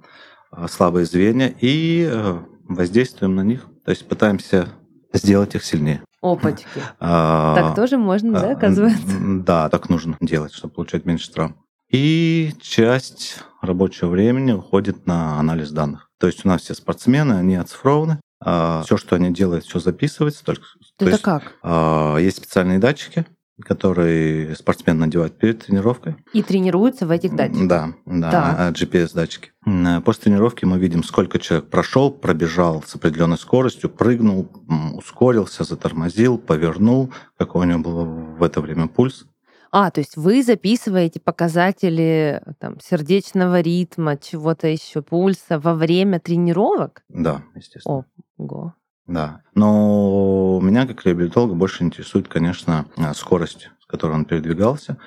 а, 0.49 0.67
слабые 0.67 1.05
звенья 1.05 1.53
и 1.61 2.09
э, 2.11 2.39
воздействуем 2.63 3.35
на 3.35 3.41
них, 3.41 3.67
то 3.85 3.91
есть 3.91 4.07
пытаемся 4.07 4.67
сделать 5.13 5.53
их 5.55 5.63
сильнее. 5.63 6.03
Опачки. 6.21 6.67
А, 6.99 7.55
Так 7.55 7.75
тоже 7.75 7.97
можно, 7.97 8.33
да, 8.33 8.49
а, 8.49 8.53
оказывается? 8.53 9.17
Да, 9.19 9.69
так 9.69 9.89
нужно 9.89 10.17
делать, 10.21 10.53
чтобы 10.53 10.73
получать 10.75 11.05
меньше 11.05 11.31
травм. 11.31 11.55
И 11.89 12.53
часть 12.61 13.39
рабочего 13.61 14.09
времени 14.09 14.51
уходит 14.53 15.05
на 15.07 15.39
анализ 15.39 15.71
данных. 15.71 16.09
То 16.19 16.27
есть 16.27 16.45
у 16.45 16.47
нас 16.47 16.61
все 16.61 16.73
спортсмены, 16.73 17.33
они 17.33 17.55
оцифрованы. 17.55 18.19
все, 18.39 18.97
что 18.97 19.15
они 19.15 19.31
делают, 19.31 19.65
все 19.65 19.79
записывается. 19.79 20.43
Только, 20.45 20.63
то 20.97 21.05
Это 21.05 21.11
есть, 21.11 21.21
как? 21.23 21.53
а, 21.63 22.17
есть 22.17 22.37
специальные 22.37 22.79
датчики, 22.79 23.25
которые 23.61 24.55
спортсмен 24.55 24.99
надевает 24.99 25.37
перед 25.37 25.65
тренировкой. 25.65 26.15
И 26.33 26.43
тренируются 26.43 27.05
в 27.05 27.11
этих 27.11 27.35
датчиках. 27.35 27.67
Да, 27.67 27.93
да, 28.05 28.31
Так. 28.31 28.55
а, 28.59 28.71
GPS-датчики. 28.71 29.49
М, 29.65 30.01
После 30.03 30.23
тренировки 30.25 30.65
мы 30.65 30.79
видим, 30.79 31.03
сколько 31.03 31.39
человек 31.39 31.69
прошел, 31.69 32.11
пробежал 32.11 32.83
с 32.85 32.95
определенной 32.95 33.37
скоростью, 33.37 33.89
прыгнул, 33.89 34.47
ускорился, 34.95 35.63
затормозил, 35.63 36.37
повернул, 36.37 37.13
какой 37.37 37.65
у 37.65 37.69
него 37.69 37.79
был 37.79 38.05
в 38.37 38.43
это 38.43 38.61
время 38.61 38.87
пульс. 38.87 39.25
А, 39.73 39.89
то 39.89 40.01
есть 40.01 40.17
вы 40.17 40.43
записываете 40.43 41.21
показатели 41.21 42.41
там, 42.59 42.77
сердечного 42.81 43.61
ритма, 43.61 44.17
чего-то 44.17 44.67
еще, 44.67 45.01
пульса 45.01 45.59
во 45.59 45.75
время 45.75 46.19
тренировок? 46.19 47.03
Да, 47.07 47.43
естественно. 47.55 48.05
Ого. 48.37 48.73
Да. 49.11 49.41
Но 49.55 50.59
меня, 50.61 50.87
как 50.87 51.05
реабилитолога, 51.05 51.53
больше 51.53 51.83
интересует, 51.83 52.27
конечно, 52.27 52.85
а, 52.97 53.13
скорость, 53.13 53.69
с 53.81 53.85
которой 53.85 54.13
он 54.13 54.25
передвигался. 54.25 54.97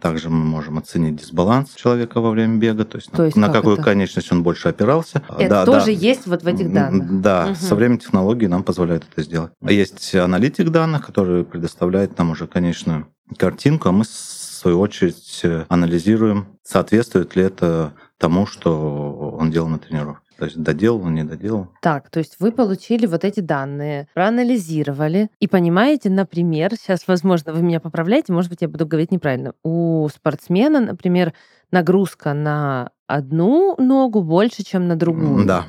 Также 0.00 0.28
мы 0.28 0.44
можем 0.44 0.78
оценить 0.78 1.16
дисбаланс 1.16 1.74
человека 1.74 2.20
во 2.20 2.30
время 2.30 2.58
бега, 2.58 2.84
то 2.84 2.96
есть, 2.96 3.10
То 3.10 3.18
на, 3.22 3.24
есть 3.26 3.36
на 3.36 3.46
как 3.46 3.56
какую 3.56 3.74
это? 3.76 3.82
конечность 3.84 4.30
он 4.32 4.42
больше 4.42 4.68
опирался. 4.68 5.22
Это 5.38 5.48
Да, 5.48 5.64
тоже 5.66 5.86
да. 5.86 5.90
есть 5.92 6.26
вот 6.26 6.42
в 6.42 6.46
этих 6.46 6.72
данных. 6.72 7.20
Да, 7.22 7.46
Мгм. 7.46 7.54
современные 7.56 7.98
технологии 8.00 8.46
нам 8.46 8.62
позволяют 8.62 9.04
это 9.10 9.22
сделать. 9.22 9.52
Есть 9.62 10.14
аналитик 10.14 10.68
данных, 10.70 11.06
который 11.06 11.44
предоставляет 11.44 12.18
нам 12.18 12.30
уже 12.30 12.46
конечную 12.46 13.06
картинку, 13.38 13.88
а 13.88 13.92
мы, 13.92 14.04
в 14.04 14.06
свою 14.08 14.80
очередь, 14.80 15.40
э, 15.44 15.64
анализируем, 15.68 16.46
соответствует 16.64 17.34
ли 17.36 17.44
это 17.44 17.92
тому, 18.18 18.44
что 18.46 19.36
он 19.40 19.50
делал 19.50 19.68
на 19.68 19.78
тренировке. 19.78 20.20
То 20.40 20.46
есть 20.46 20.56
доделал 20.56 21.02
он, 21.02 21.14
не 21.16 21.22
доделал. 21.22 21.68
Так, 21.82 22.08
то 22.08 22.18
есть 22.18 22.36
вы 22.40 22.50
получили 22.50 23.04
вот 23.04 23.26
эти 23.26 23.40
данные, 23.40 24.08
проанализировали 24.14 25.28
и 25.38 25.46
понимаете, 25.46 26.08
например, 26.08 26.76
сейчас, 26.76 27.06
возможно, 27.06 27.52
вы 27.52 27.60
меня 27.60 27.78
поправляете, 27.78 28.32
может 28.32 28.48
быть, 28.48 28.62
я 28.62 28.68
буду 28.68 28.86
говорить 28.86 29.12
неправильно. 29.12 29.52
У 29.62 30.08
спортсмена, 30.08 30.80
например, 30.80 31.34
нагрузка 31.70 32.32
на 32.32 32.90
одну 33.06 33.76
ногу 33.76 34.22
больше, 34.22 34.64
чем 34.64 34.88
на 34.88 34.96
другую. 34.96 35.46
Да. 35.46 35.66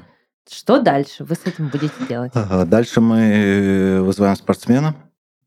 Что 0.50 0.82
дальше 0.82 1.26
вы 1.26 1.36
с 1.36 1.46
этим 1.46 1.68
будете 1.68 1.94
делать? 2.08 2.32
Дальше 2.70 3.02
мы 3.02 4.00
вызываем 4.02 4.38
спортсмена 4.38 4.96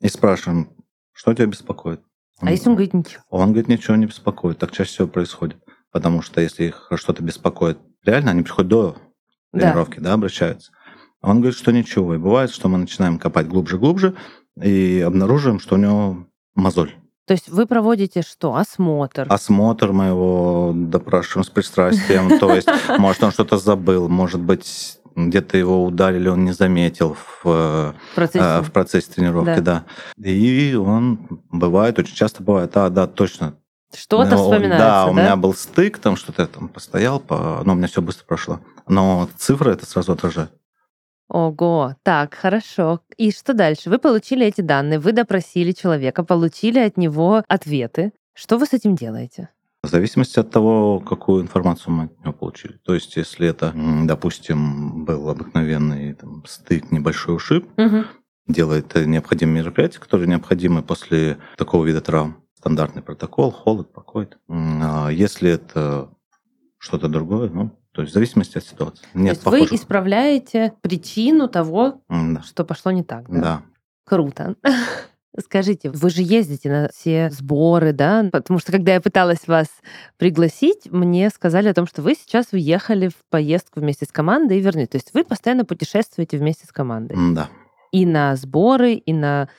и 0.00 0.08
спрашиваем, 0.08 0.68
что 1.12 1.32
тебя 1.32 1.46
беспокоит. 1.46 2.02
А 2.40 2.50
если 2.50 2.68
он 2.68 2.74
говорит 2.74 2.92
ничего? 2.92 3.22
Он 3.30 3.48
говорит, 3.52 3.68
ничего 3.68 3.96
не 3.96 4.04
беспокоит. 4.04 4.58
Так 4.58 4.70
чаще 4.72 4.90
всего 4.90 5.08
происходит. 5.08 5.56
Потому 5.92 6.20
что 6.20 6.42
если 6.42 6.64
их 6.64 6.92
что-то 6.96 7.22
беспокоит, 7.22 7.78
реально 8.04 8.32
они 8.32 8.42
приходят 8.42 8.68
до. 8.68 8.96
Тренировки, 9.58 10.00
да, 10.00 10.12
обращаются. 10.12 10.72
А 11.20 11.30
Он 11.30 11.40
говорит, 11.40 11.58
что 11.58 11.72
ничего. 11.72 12.14
И 12.14 12.18
бывает, 12.18 12.50
что 12.50 12.68
мы 12.68 12.78
начинаем 12.78 13.18
копать 13.18 13.48
глубже-глубже 13.48 14.14
и 14.60 15.02
обнаруживаем, 15.06 15.58
что 15.58 15.76
у 15.76 15.78
него 15.78 16.26
мозоль. 16.54 16.94
То 17.26 17.32
есть 17.32 17.48
вы 17.48 17.66
проводите 17.66 18.20
что? 18.20 18.54
Осмотр. 18.54 19.26
Осмотр 19.30 19.92
мы 19.92 20.06
его 20.06 20.72
допрашиваем 20.74 21.44
с 21.44 21.48
пристрастием. 21.48 22.38
То 22.38 22.54
есть, 22.54 22.68
может, 22.98 23.22
он 23.22 23.30
что-то 23.32 23.56
забыл, 23.56 24.08
может 24.10 24.42
быть, 24.42 24.98
где-то 25.16 25.56
его 25.56 25.84
ударили, 25.84 26.28
он 26.28 26.44
не 26.44 26.52
заметил 26.52 27.14
в, 27.14 27.44
в 27.44 27.94
процессе. 28.14 28.44
э, 28.44 28.60
в 28.62 28.72
процессе 28.72 29.12
тренировки, 29.12 29.60
да. 29.60 29.84
И 30.18 30.74
он 30.74 31.42
бывает, 31.50 31.98
очень 31.98 32.14
часто 32.14 32.42
бывает, 32.42 32.76
а, 32.76 32.90
да, 32.90 33.06
точно. 33.06 33.54
Что-то 33.96 34.30
Ну, 34.30 34.36
вспоминается, 34.36 34.78
Да, 34.78 35.04
да? 35.04 35.10
у 35.10 35.14
меня 35.14 35.36
был 35.36 35.54
стык, 35.54 35.98
там 35.98 36.16
что-то 36.16 36.42
я 36.42 36.48
там 36.48 36.68
постоял, 36.68 37.20
по... 37.20 37.62
но 37.64 37.72
у 37.72 37.76
меня 37.76 37.86
все 37.88 38.02
быстро 38.02 38.24
прошло. 38.26 38.60
Но 38.88 39.28
цифры 39.36 39.72
это 39.72 39.86
сразу 39.86 40.12
отражают. 40.12 40.52
Ого, 41.28 41.96
так, 42.02 42.34
хорошо. 42.34 43.00
И 43.16 43.30
что 43.32 43.54
дальше? 43.54 43.88
Вы 43.90 43.98
получили 43.98 44.46
эти 44.46 44.60
данные, 44.60 44.98
вы 44.98 45.12
допросили 45.12 45.72
человека, 45.72 46.22
получили 46.22 46.78
от 46.78 46.96
него 46.96 47.42
ответы. 47.48 48.12
Что 48.34 48.58
вы 48.58 48.66
с 48.66 48.72
этим 48.72 48.94
делаете? 48.94 49.48
В 49.82 49.88
зависимости 49.88 50.38
от 50.38 50.50
того, 50.50 51.00
какую 51.00 51.42
информацию 51.42 51.92
мы 51.92 52.04
от 52.04 52.20
него 52.20 52.32
получили. 52.32 52.78
То 52.84 52.94
есть, 52.94 53.16
если 53.16 53.48
это, 53.48 53.72
допустим, 54.04 55.04
был 55.04 55.28
обыкновенный 55.28 56.14
там, 56.14 56.44
стык, 56.46 56.90
небольшой 56.90 57.36
ушиб, 57.36 57.66
Мгм. 57.76 58.06
делает 58.46 58.94
э, 58.96 59.04
необходимые 59.04 59.62
мероприятия, 59.62 59.98
которые 60.00 60.28
необходимы 60.28 60.82
после 60.82 61.38
такого 61.56 61.84
вида 61.84 62.00
травм. 62.00 62.36
Стандартный 62.64 63.02
протокол, 63.02 63.50
холод, 63.50 63.92
покой. 63.92 64.26
А 64.48 65.10
Если 65.10 65.50
это 65.50 66.08
что-то 66.78 67.08
другое, 67.08 67.50
ну, 67.50 67.70
то 67.92 68.00
есть 68.00 68.12
в 68.12 68.14
зависимости 68.14 68.56
от 68.56 68.64
ситуации. 68.64 69.04
То 69.12 69.18
Нет 69.18 69.34
есть 69.34 69.44
вы 69.44 69.50
похожих. 69.52 69.72
исправляете 69.74 70.72
причину 70.80 71.48
того, 71.48 72.00
Да. 72.08 72.40
что 72.42 72.64
пошло 72.64 72.90
не 72.90 73.02
так. 73.04 73.28
Да? 73.28 73.40
да. 73.40 73.62
Круто. 74.06 74.54
Скажите, 75.38 75.90
вы 75.90 76.08
же 76.08 76.22
ездите 76.22 76.70
на 76.70 76.88
все 76.88 77.28
сборы, 77.30 77.92
да? 77.92 78.24
Потому 78.32 78.58
что 78.58 78.72
когда 78.72 78.94
я 78.94 79.00
пыталась 79.02 79.46
вас 79.46 79.66
пригласить, 80.16 80.90
мне 80.90 81.28
сказали 81.28 81.68
о 81.68 81.74
том, 81.74 81.86
что 81.86 82.00
вы 82.00 82.14
сейчас 82.14 82.46
уехали 82.52 83.08
в 83.08 83.16
поездку 83.28 83.80
вместе 83.80 84.06
с 84.06 84.08
командой 84.10 84.56
и 84.56 84.62
вернете. 84.62 84.92
То 84.92 84.96
есть 84.96 85.12
вы 85.12 85.22
постоянно 85.22 85.66
путешествуете 85.66 86.38
вместе 86.38 86.66
с 86.66 86.72
командой. 86.72 87.18
Да. 87.34 87.50
И 87.92 88.06
на 88.06 88.34
сборы, 88.36 88.94
и 88.94 89.12
на 89.12 89.50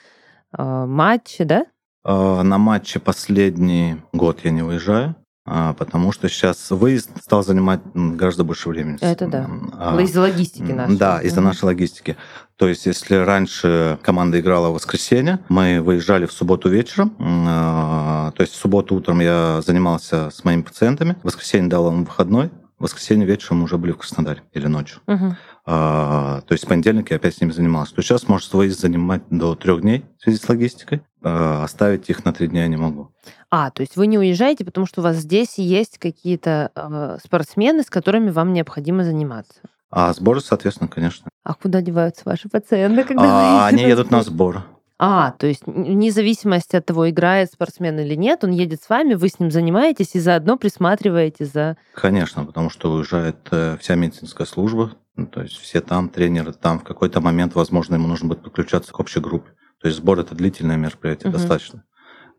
э, 0.58 0.86
матчи, 0.88 1.44
да? 1.44 1.68
А, 2.06 2.44
На 2.44 2.58
матче 2.58 3.00
последний 3.00 3.98
год 4.14 4.40
я 4.44 4.52
не 4.52 4.62
выезжаю, 4.62 5.16
а, 5.48 5.74
потому 5.74 6.12
что 6.12 6.30
сейчас 6.30 6.70
выезд 6.70 7.10
стал 7.22 7.44
занимать 7.44 7.82
гораздо 7.96 8.44
больше 8.44 8.70
времени. 8.70 8.98
Это 9.02 9.28
да. 9.28 9.50
А, 9.78 10.00
Из-за 10.02 10.22
логистики 10.22 10.72
нашей. 10.72 10.98
Да, 10.98 11.20
из-за 11.22 11.42
нашей 11.42 11.66
логистики. 11.66 12.16
То 12.58 12.68
есть, 12.68 12.86
если 12.86 13.16
раньше 13.16 13.98
команда 14.04 14.40
играла 14.40 14.70
в 14.70 14.76
воскресенье, 14.76 15.40
мы 15.50 15.82
выезжали 15.82 16.26
в 16.28 16.32
субботу 16.32 16.70
вечером. 16.70 17.16
а, 17.20 18.32
То 18.36 18.42
есть, 18.44 18.54
в 18.54 18.58
субботу 18.58 18.96
утром 18.96 19.20
я 19.20 19.62
занимался 19.66 20.30
с 20.30 20.44
моими 20.44 20.62
пациентами, 20.62 21.18
в 21.22 21.26
воскресенье 21.26 21.70
дал 21.70 21.92
им 21.92 22.06
выходной, 22.06 22.52
в 22.78 22.84
воскресенье 22.84 23.26
вечером 23.26 23.58
мы 23.60 23.64
уже 23.64 23.78
были 23.78 23.94
в 23.94 23.98
Краснодаре 23.98 24.44
или 24.54 24.68
ночью. 24.68 25.00
Мгм. 25.08 25.38
А, 25.66 26.42
то 26.42 26.54
есть 26.54 26.66
в 26.66 26.68
понедельник 26.68 27.10
я 27.10 27.16
опять 27.16 27.36
с 27.36 27.42
ними 27.42 27.52
занимался. 27.52 27.96
То 27.96 28.02
сейчас 28.04 28.28
может 28.28 28.54
выезд 28.54 28.80
занимать 28.80 29.24
до 29.30 29.56
трех 29.56 29.82
дней 29.82 30.06
в 30.20 30.24
связи 30.24 30.38
с 30.38 30.48
логистикой. 30.48 31.02
А, 31.28 31.64
оставить 31.64 32.08
их 32.08 32.24
на 32.24 32.34
три 32.34 32.48
дня 32.48 32.62
я 32.62 32.68
не 32.68 32.78
могу. 32.78 33.10
А, 33.50 33.72
то 33.72 33.82
есть 33.82 33.96
вы 33.98 34.06
не 34.06 34.20
уезжаете, 34.20 34.64
потому 34.64 34.86
что 34.86 35.02
у 35.02 35.04
вас 35.04 35.18
здесь 35.18 35.58
есть 35.58 35.98
какие-то 35.98 36.72
э, 36.76 37.18
спортсмены, 37.24 37.82
с 37.82 37.90
которыми 37.90 38.30
вам 38.30 38.54
необходимо 38.54 39.04
заниматься. 39.04 39.56
А 39.90 40.14
сборы, 40.14 40.40
соответственно, 40.40 40.88
конечно. 40.88 41.28
А 41.44 41.56
куда 41.56 41.82
деваются 41.82 42.22
ваши 42.26 42.48
пациенты, 42.48 43.04
когда 43.04 43.24
А, 43.24 43.68
они 43.68 43.82
едут 43.84 44.12
на 44.12 44.22
сбор? 44.22 44.66
А, 45.00 45.32
то 45.32 45.48
есть 45.48 45.64
вне 45.66 46.12
зависимости 46.12 46.76
от 46.76 46.86
того, 46.86 47.10
играет 47.10 47.52
спортсмен 47.52 48.00
или 48.00 48.14
нет, 48.14 48.44
он 48.44 48.52
едет 48.52 48.84
с 48.84 48.90
вами, 48.90 49.16
вы 49.16 49.28
с 49.28 49.40
ним 49.40 49.50
занимаетесь 49.50 50.14
и 50.14 50.20
заодно 50.20 50.58
присматриваете 50.58 51.46
за... 51.46 51.76
Конечно, 51.96 52.46
потому 52.46 52.70
что 52.70 52.92
уезжает 52.92 53.48
э, 53.50 53.78
вся 53.82 53.96
медицинская 53.96 54.46
служба. 54.46 54.92
Ну, 55.16 55.26
то 55.26 55.42
есть 55.42 55.56
все 55.56 55.82
там, 55.82 56.10
тренеры 56.10 56.54
там. 56.54 56.80
В 56.80 56.84
какой-то 56.84 57.20
момент, 57.20 57.56
возможно, 57.56 57.96
ему 57.96 58.08
нужно 58.08 58.30
будет 58.30 58.44
подключаться 58.44 58.92
к 58.92 59.00
общей 59.00 59.22
группе. 59.22 59.50
То 59.82 59.88
есть 59.88 60.00
сбор 60.00 60.20
это 60.20 60.36
длительное 60.36 60.78
мероприятие, 60.78 61.30
Мгм. 61.30 61.40
достаточно. 61.40 61.84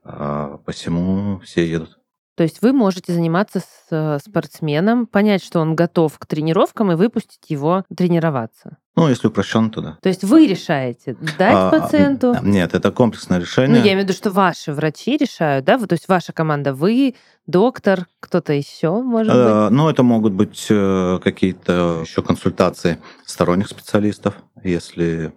А, 0.04 0.58
посему 0.64 1.40
все 1.40 1.68
едут. 1.68 1.98
То 2.36 2.42
есть 2.42 2.60
вы 2.60 2.74
можете 2.74 3.14
заниматься 3.14 3.60
с 3.60 3.86
э, 3.90 4.18
спортсменом, 4.22 5.06
понять, 5.06 5.42
что 5.42 5.58
он 5.58 5.74
готов 5.74 6.18
к 6.18 6.26
тренировкам, 6.26 6.92
и 6.92 6.94
выпустить 6.94 7.48
его 7.48 7.84
тренироваться. 7.96 8.76
Ну, 8.94 9.08
если 9.08 9.28
упрощенно, 9.28 9.70
то 9.70 9.80
да. 9.80 9.98
То 10.02 10.10
есть 10.10 10.22
вы 10.22 10.46
решаете 10.46 11.16
дать 11.38 11.54
а, 11.54 11.70
пациенту? 11.70 12.36
Нет, 12.42 12.74
это 12.74 12.90
комплексное 12.92 13.40
решение. 13.40 13.78
Ну, 13.78 13.84
я 13.84 13.92
имею 13.92 14.00
в 14.00 14.02
виду, 14.04 14.12
что 14.12 14.30
ваши 14.30 14.74
врачи 14.74 15.16
решают, 15.16 15.64
да? 15.64 15.78
То 15.78 15.94
есть 15.94 16.08
ваша 16.08 16.34
команда, 16.34 16.74
вы, 16.74 17.14
доктор, 17.46 18.06
кто-то 18.20 18.52
еще, 18.52 19.02
может 19.02 19.32
быть? 19.32 19.70
Ну, 19.76 19.88
это 19.88 20.02
могут 20.02 20.34
быть 20.34 20.66
э, 20.68 21.18
какие-то 21.24 22.02
еще 22.02 22.22
консультации 22.22 22.98
сторонних 23.24 23.68
специалистов, 23.68 24.34
если 24.62 25.32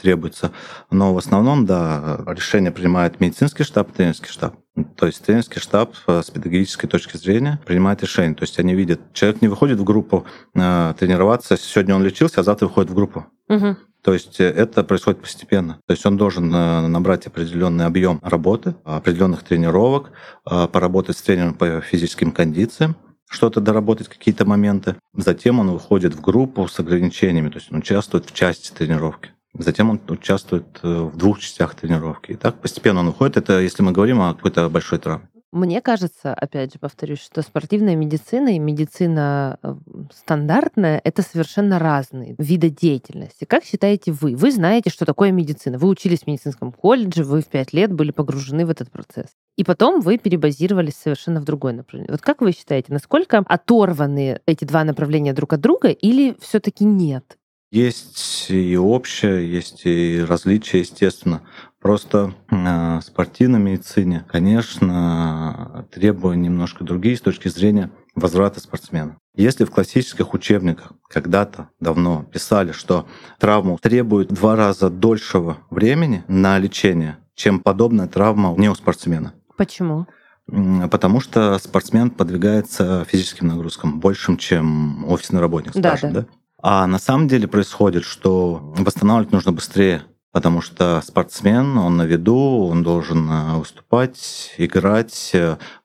требуется. 0.00 0.52
Но 0.90 1.14
в 1.14 1.18
основном, 1.18 1.66
да, 1.66 2.20
решение 2.26 2.72
принимает 2.72 3.20
медицинский 3.20 3.64
штаб, 3.64 3.92
тренерский 3.92 4.28
штаб. 4.28 4.56
То 4.96 5.06
есть 5.06 5.24
тренерский 5.24 5.60
штаб 5.60 5.94
э, 6.06 6.22
с 6.24 6.30
педагогической 6.30 6.88
точки 6.88 7.16
зрения 7.16 7.60
принимает 7.66 8.02
решение. 8.02 8.34
То 8.34 8.44
есть 8.44 8.58
они 8.58 8.74
видят, 8.74 9.00
человек 9.12 9.42
не 9.42 9.48
выходит 9.48 9.78
в 9.78 9.84
группу 9.84 10.24
э, 10.54 10.94
тренироваться, 10.98 11.56
сегодня 11.56 11.94
он 11.94 12.02
лечился, 12.02 12.40
а 12.40 12.44
завтра 12.44 12.66
выходит 12.66 12.90
в 12.90 12.94
группу. 12.94 13.26
Угу. 13.48 13.76
То 14.02 14.12
есть 14.12 14.40
э, 14.40 14.44
это 14.44 14.82
происходит 14.82 15.20
постепенно. 15.20 15.80
То 15.86 15.92
есть 15.92 16.06
он 16.06 16.16
должен 16.16 16.54
э, 16.54 16.86
набрать 16.88 17.26
определенный 17.26 17.84
объем 17.84 18.20
работы, 18.22 18.74
определенных 18.84 19.42
тренировок, 19.42 20.12
поработать 20.44 21.18
с 21.18 21.22
тренером 21.22 21.54
по 21.54 21.80
физическим 21.80 22.32
кондициям, 22.32 22.96
что-то 23.28 23.60
доработать, 23.60 24.08
какие-то 24.08 24.44
моменты. 24.44 24.96
Затем 25.14 25.60
он 25.60 25.70
выходит 25.70 26.14
в 26.14 26.20
группу 26.20 26.66
с 26.66 26.78
ограничениями, 26.80 27.48
то 27.48 27.58
есть 27.58 27.70
он 27.70 27.78
участвует 27.78 28.24
в 28.26 28.34
части 28.34 28.72
тренировки. 28.72 29.30
Затем 29.58 29.90
он 29.90 30.00
участвует 30.08 30.78
э, 30.82 30.88
в 30.88 31.16
двух 31.16 31.40
частях 31.40 31.74
тренировки. 31.74 32.32
И 32.32 32.36
так 32.36 32.60
постепенно 32.60 33.00
он 33.00 33.08
уходит. 33.08 33.36
Это 33.36 33.60
если 33.60 33.82
мы 33.82 33.92
говорим 33.92 34.20
о 34.20 34.34
какой-то 34.34 34.68
большой 34.68 34.98
травме. 34.98 35.28
Мне 35.52 35.80
кажется, 35.80 36.32
опять 36.32 36.74
же 36.74 36.78
повторюсь, 36.78 37.18
что 37.18 37.42
спортивная 37.42 37.96
медицина 37.96 38.54
и 38.54 38.60
медицина 38.60 39.58
э, 39.62 39.74
стандартная— 40.14 41.00
это 41.04 41.22
совершенно 41.22 41.80
разные 41.80 42.36
виды 42.38 42.70
деятельности. 42.70 43.46
Как 43.46 43.64
считаете 43.64 44.12
вы? 44.12 44.36
Вы 44.36 44.52
знаете, 44.52 44.90
что 44.90 45.04
такое 45.04 45.32
медицина. 45.32 45.76
Вы 45.76 45.88
учились 45.88 46.20
в 46.20 46.26
медицинском 46.28 46.70
колледже, 46.70 47.24
вы 47.24 47.40
в 47.40 47.46
пять 47.46 47.72
лет 47.72 47.92
были 47.92 48.12
погружены 48.12 48.64
в 48.64 48.70
этот 48.70 48.92
процесс. 48.92 49.26
И 49.56 49.64
потом 49.64 50.00
вы 50.00 50.18
перебазировались 50.18 50.94
совершенно 50.94 51.40
в 51.40 51.44
другое 51.44 51.72
направление. 51.72 52.12
Вот 52.12 52.20
как 52.20 52.42
вы 52.42 52.52
считаете, 52.52 52.92
насколько 52.92 53.38
оторваны 53.38 54.40
эти 54.46 54.64
два 54.64 54.84
направления 54.84 55.32
друг 55.32 55.52
от 55.52 55.60
друга 55.60 55.88
или 55.88 56.36
все 56.40 56.60
таки 56.60 56.84
нет? 56.84 57.36
Есть 57.70 58.50
и 58.50 58.76
общее, 58.76 59.50
есть 59.50 59.82
и 59.84 60.24
различия, 60.26 60.80
естественно. 60.80 61.42
Просто 61.80 62.34
в 62.50 63.00
спортивной 63.02 63.60
медицине, 63.60 64.24
конечно, 64.28 65.86
требования 65.92 66.48
немножко 66.48 66.84
другие 66.84 67.16
с 67.16 67.20
точки 67.20 67.48
зрения 67.48 67.90
возврата 68.16 68.60
спортсмена. 68.60 69.16
Если 69.36 69.64
в 69.64 69.70
классических 69.70 70.34
учебниках 70.34 70.92
когда-то 71.08 71.70
давно 71.78 72.24
писали, 72.24 72.72
что 72.72 73.06
травму 73.38 73.78
требует 73.80 74.32
в 74.32 74.34
два 74.34 74.56
раза 74.56 74.90
дольшего 74.90 75.58
времени 75.70 76.24
на 76.26 76.58
лечение, 76.58 77.18
чем 77.34 77.60
подобная 77.60 78.08
травма 78.08 78.54
не 78.58 78.68
у 78.68 78.74
спортсмена. 78.74 79.32
Почему? 79.56 80.06
Потому 80.46 81.20
что 81.20 81.58
спортсмен 81.58 82.10
подвигается 82.10 83.06
физическим 83.08 83.46
нагрузкам 83.46 84.00
большим, 84.00 84.36
чем 84.36 85.04
офисный 85.08 85.40
работник, 85.40 85.72
скажем, 85.76 86.12
да? 86.12 86.20
да? 86.22 86.26
А 86.62 86.86
на 86.86 86.98
самом 86.98 87.28
деле 87.28 87.48
происходит, 87.48 88.04
что 88.04 88.60
восстанавливать 88.76 89.32
нужно 89.32 89.52
быстрее, 89.52 90.02
потому 90.32 90.60
что 90.60 91.00
спортсмен, 91.04 91.78
он 91.78 91.96
на 91.96 92.04
виду, 92.04 92.66
он 92.66 92.82
должен 92.82 93.28
э, 93.30 93.58
выступать, 93.58 94.54
играть. 94.58 95.34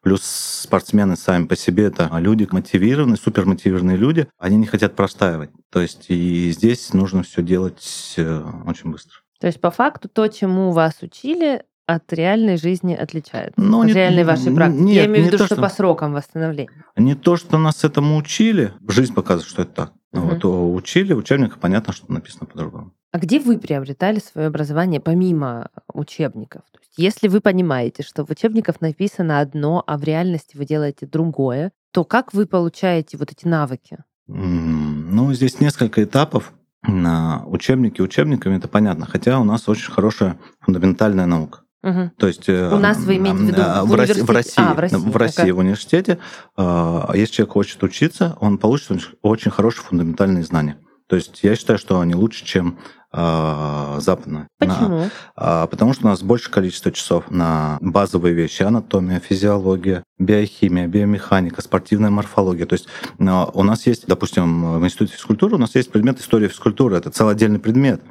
Плюс 0.01 0.23
спортсмены 0.23 1.15
сами 1.15 1.45
по 1.45 1.55
себе 1.55 1.85
это 1.85 2.09
люди 2.17 2.47
мотивированные, 2.49 3.17
супермотивированные 3.17 3.97
люди, 3.97 4.27
они 4.37 4.57
не 4.57 4.67
хотят 4.67 4.95
простаивать. 4.95 5.51
То 5.71 5.81
есть 5.81 6.05
и 6.09 6.51
здесь 6.51 6.93
нужно 6.93 7.23
все 7.23 7.41
делать 7.41 8.13
э, 8.17 8.43
очень 8.65 8.91
быстро. 8.91 9.19
То 9.39 9.47
есть 9.47 9.59
по 9.61 9.71
факту 9.71 10.09
то, 10.09 10.27
чему 10.27 10.71
вас 10.71 11.01
учили, 11.01 11.63
от 11.87 12.11
реальной 12.13 12.57
жизни 12.57 12.95
отличается? 12.95 13.53
Ну, 13.57 13.81
от 13.81 13.87
не, 13.87 13.93
реальной 13.93 14.23
вашей 14.23 14.53
практики? 14.53 14.81
Нет, 14.81 14.95
Я 14.95 15.05
имею 15.05 15.25
в 15.25 15.27
виду, 15.27 15.37
что, 15.37 15.45
что 15.47 15.55
по 15.57 15.69
срокам 15.69 16.13
восстановления. 16.13 16.85
Не 16.95 17.15
то, 17.15 17.37
что 17.37 17.57
нас 17.57 17.83
этому 17.83 18.17
учили, 18.17 18.73
жизнь 18.87 19.13
показывает, 19.13 19.47
что 19.47 19.61
это 19.61 19.71
так. 19.71 19.93
Угу. 20.19 20.27
Вот 20.27 20.45
учили, 20.75 21.13
в 21.13 21.19
учебниках 21.19 21.59
понятно, 21.59 21.93
что 21.93 22.11
написано 22.11 22.45
по-другому. 22.45 22.91
А 23.11 23.19
где 23.19 23.39
вы 23.39 23.57
приобретали 23.57 24.19
свое 24.19 24.47
образование 24.47 24.99
помимо 24.99 25.69
учебников? 25.93 26.63
То 26.71 26.79
есть, 26.81 26.93
если 26.97 27.27
вы 27.27 27.39
понимаете, 27.39 28.03
что 28.03 28.25
в 28.25 28.29
учебниках 28.29 28.81
написано 28.81 29.39
одно, 29.39 29.83
а 29.87 29.97
в 29.97 30.03
реальности 30.03 30.57
вы 30.57 30.65
делаете 30.65 31.05
другое, 31.05 31.71
то 31.91 32.03
как 32.03 32.33
вы 32.33 32.45
получаете 32.45 33.17
вот 33.17 33.31
эти 33.31 33.47
навыки? 33.47 33.99
Ну, 34.27 35.33
здесь 35.33 35.61
несколько 35.61 36.03
этапов. 36.03 36.53
На 36.87 37.45
учебники 37.47 38.01
учебниками 38.01 38.57
это 38.57 38.67
понятно, 38.67 39.05
хотя 39.05 39.39
у 39.39 39.43
нас 39.43 39.67
очень 39.69 39.91
хорошая 39.91 40.37
фундаментальная 40.59 41.25
наука. 41.25 41.61
Угу. 41.85 42.11
То 42.17 42.27
есть 42.27 42.49
э, 42.49 42.73
у 42.73 42.79
нас 42.79 42.97
вы 42.97 43.17
имеете 43.17 43.37
в 43.37 43.43
виду 43.43 43.61
в, 43.61 43.89
в 43.89 43.95
России, 43.95 44.21
в 44.21 44.29
России, 44.31 44.53
а, 44.57 44.73
в 44.73 44.79
России, 44.79 44.97
в, 44.97 45.15
России 45.15 45.51
в 45.51 45.59
университете, 45.59 46.17
а, 46.57 47.11
если 47.13 47.35
человек 47.35 47.53
хочет 47.53 47.83
учиться, 47.83 48.35
он 48.41 48.57
получит 48.57 49.11
очень 49.21 49.51
хорошие 49.51 49.85
фундаментальные 49.85 50.43
знания. 50.43 50.77
То 51.07 51.15
есть 51.15 51.43
я 51.43 51.55
считаю, 51.55 51.77
что 51.77 51.99
они 51.99 52.15
лучше, 52.15 52.43
чем 52.43 52.79
э, 53.13 53.97
западные. 53.99 54.47
Почему? 54.57 54.97
На, 54.97 55.09
а, 55.35 55.67
потому 55.67 55.93
что 55.93 56.07
у 56.07 56.09
нас 56.09 56.23
больше 56.23 56.49
количество 56.49 56.91
часов 56.91 57.29
на 57.29 57.77
базовые 57.79 58.33
вещи: 58.33 58.63
анатомия, 58.63 59.19
физиология, 59.19 60.03
биохимия, 60.17 60.87
биомеханика, 60.87 61.61
спортивная 61.61 62.09
морфология. 62.09 62.65
То 62.65 62.73
есть 62.73 62.87
э, 63.19 63.45
у 63.53 63.63
нас 63.63 63.85
есть, 63.85 64.07
допустим, 64.07 64.79
в 64.79 64.83
институте 64.83 65.13
физкультуры 65.13 65.55
у 65.55 65.59
нас 65.59 65.75
есть 65.75 65.91
предмет 65.91 66.19
истории 66.19 66.47
физкультуры. 66.47 66.97
Это 66.97 67.11
целый 67.11 67.33
отдельный 67.33 67.59
предмет. 67.59 68.01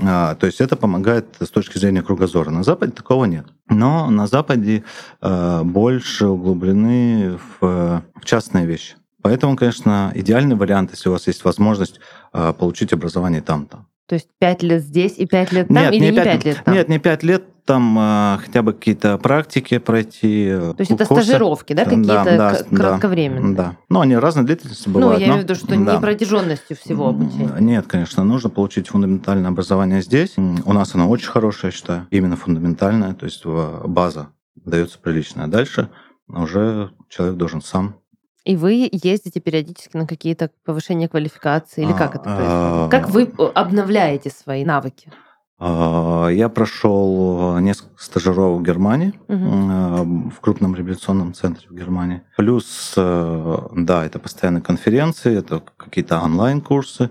А, 0.00 0.34
то 0.34 0.46
есть 0.46 0.60
это 0.60 0.76
помогает 0.76 1.26
с 1.40 1.48
точки 1.48 1.78
зрения 1.78 2.02
кругозора. 2.02 2.50
На 2.50 2.62
Западе 2.62 2.92
такого 2.92 3.24
нет. 3.24 3.46
Но 3.68 4.10
на 4.10 4.26
Западе 4.26 4.84
а, 5.20 5.62
больше 5.62 6.26
углублены 6.26 7.38
в, 7.60 8.02
в 8.14 8.24
частные 8.24 8.66
вещи. 8.66 8.96
Поэтому, 9.22 9.56
конечно, 9.56 10.10
идеальный 10.14 10.56
вариант, 10.56 10.90
если 10.90 11.08
у 11.08 11.12
вас 11.12 11.26
есть 11.28 11.44
возможность 11.44 12.00
а, 12.32 12.52
получить 12.52 12.92
образование 12.92 13.40
там-то. 13.40 13.86
То 14.06 14.16
есть 14.16 14.28
пять 14.38 14.62
лет 14.62 14.82
здесь 14.82 15.14
и 15.16 15.26
пять 15.26 15.52
лет 15.52 15.68
там, 15.68 15.76
нет, 15.76 15.92
или 15.92 16.10
не 16.10 16.12
пять 16.12 16.44
лет 16.44 16.62
там? 16.64 16.74
Нет, 16.74 16.88
не 16.88 16.98
пять 16.98 17.22
лет, 17.22 17.44
там 17.64 17.96
э, 17.98 18.38
хотя 18.44 18.62
бы 18.62 18.72
какие-то 18.72 19.18
практики 19.18 19.78
пройти. 19.78 20.48
То 20.50 20.76
есть 20.78 20.90
это 20.90 21.04
стажировки, 21.04 21.72
да, 21.72 21.84
какие-то 21.84 22.24
да, 22.24 22.58
да, 22.60 22.76
кратковременные? 22.76 23.54
Да. 23.54 23.76
Ну, 23.88 24.00
они 24.00 24.16
разные 24.16 24.44
длительности 24.44 24.88
бывают. 24.88 25.14
Ну, 25.14 25.20
я 25.20 25.26
имею 25.26 25.40
в 25.40 25.44
виду, 25.44 25.54
что 25.54 25.68
да. 25.68 25.76
не 25.76 26.00
протяженностью 26.00 26.76
всего 26.76 27.08
обучения. 27.08 27.56
Нет, 27.60 27.86
конечно, 27.86 28.24
нужно 28.24 28.50
получить 28.50 28.88
фундаментальное 28.88 29.50
образование 29.50 30.02
здесь. 30.02 30.36
У 30.36 30.72
нас 30.72 30.94
оно 30.94 31.08
очень 31.08 31.28
хорошее, 31.28 31.70
я 31.72 31.76
считаю, 31.76 32.06
именно 32.10 32.36
фундаментальное, 32.36 33.14
то 33.14 33.26
есть 33.26 33.44
база 33.44 34.28
дается 34.56 34.98
приличная. 34.98 35.46
Дальше 35.46 35.88
уже 36.28 36.90
человек 37.08 37.36
должен 37.36 37.62
сам 37.62 37.96
и 38.44 38.56
вы 38.56 38.88
ездите 38.90 39.40
периодически 39.40 39.96
на 39.96 40.06
какие-то 40.06 40.50
повышения 40.64 41.08
квалификации 41.08 41.84
или 41.84 41.92
как 41.92 42.16
это 42.16 42.24
происходит? 42.24 42.90
Как 42.90 43.10
вы 43.10 43.22
э, 43.22 43.52
обновляете 43.54 44.30
свои 44.30 44.64
навыки? 44.64 45.12
А, 45.64 46.28
я 46.28 46.48
прошел 46.48 47.56
несколько 47.60 48.02
стажировок 48.02 48.62
в 48.62 48.64
Германии, 48.64 49.12
угу. 49.28 50.30
в 50.30 50.40
крупном 50.40 50.74
реабилитационном 50.74 51.34
центре 51.34 51.68
в 51.70 51.74
Германии. 51.74 52.22
Плюс, 52.36 52.94
э, 52.96 53.58
да, 53.76 54.04
это 54.04 54.18
постоянные 54.18 54.62
конференции, 54.62 55.38
это 55.38 55.62
какие-то 55.76 56.20
онлайн-курсы. 56.20 57.10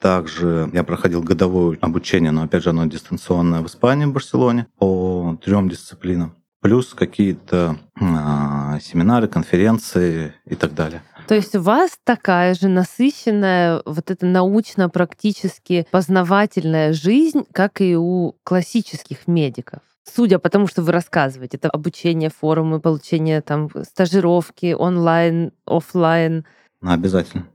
Также 0.00 0.70
я 0.72 0.84
проходил 0.84 1.24
годовое 1.24 1.76
обучение, 1.80 2.30
но 2.30 2.44
опять 2.44 2.62
же 2.62 2.70
оно 2.70 2.86
дистанционное 2.86 3.62
в 3.62 3.66
Испании, 3.66 4.04
в 4.04 4.12
Барселоне, 4.12 4.68
по 4.78 5.36
трем 5.44 5.68
дисциплинам 5.68 6.36
плюс 6.60 6.94
какие-то 6.94 7.78
а, 8.00 8.78
семинары, 8.80 9.28
конференции 9.28 10.34
и 10.44 10.54
так 10.54 10.74
далее. 10.74 11.02
То 11.28 11.34
есть 11.34 11.54
у 11.54 11.60
вас 11.60 11.98
такая 12.04 12.54
же 12.54 12.68
насыщенная, 12.68 13.82
вот 13.84 14.10
эта 14.10 14.24
научно-практически 14.24 15.86
познавательная 15.90 16.94
жизнь, 16.94 17.44
как 17.52 17.82
и 17.82 17.94
у 17.96 18.36
классических 18.44 19.28
медиков. 19.28 19.80
Судя 20.04 20.38
по 20.38 20.48
тому, 20.48 20.66
что 20.66 20.80
вы 20.80 20.92
рассказываете, 20.92 21.58
это 21.58 21.68
обучение, 21.68 22.30
форумы, 22.30 22.80
получение 22.80 23.42
там 23.42 23.68
стажировки 23.82 24.72
онлайн, 24.72 25.52
офлайн. 25.66 26.46
Ну, 26.80 26.92
обязательно. 26.92 27.46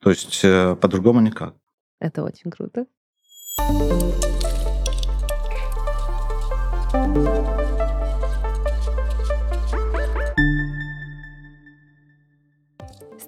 То 0.00 0.10
есть 0.10 0.40
э, 0.44 0.76
по-другому 0.76 1.20
никак. 1.20 1.54
Это 2.00 2.24
очень 2.24 2.50
круто. 2.50 2.84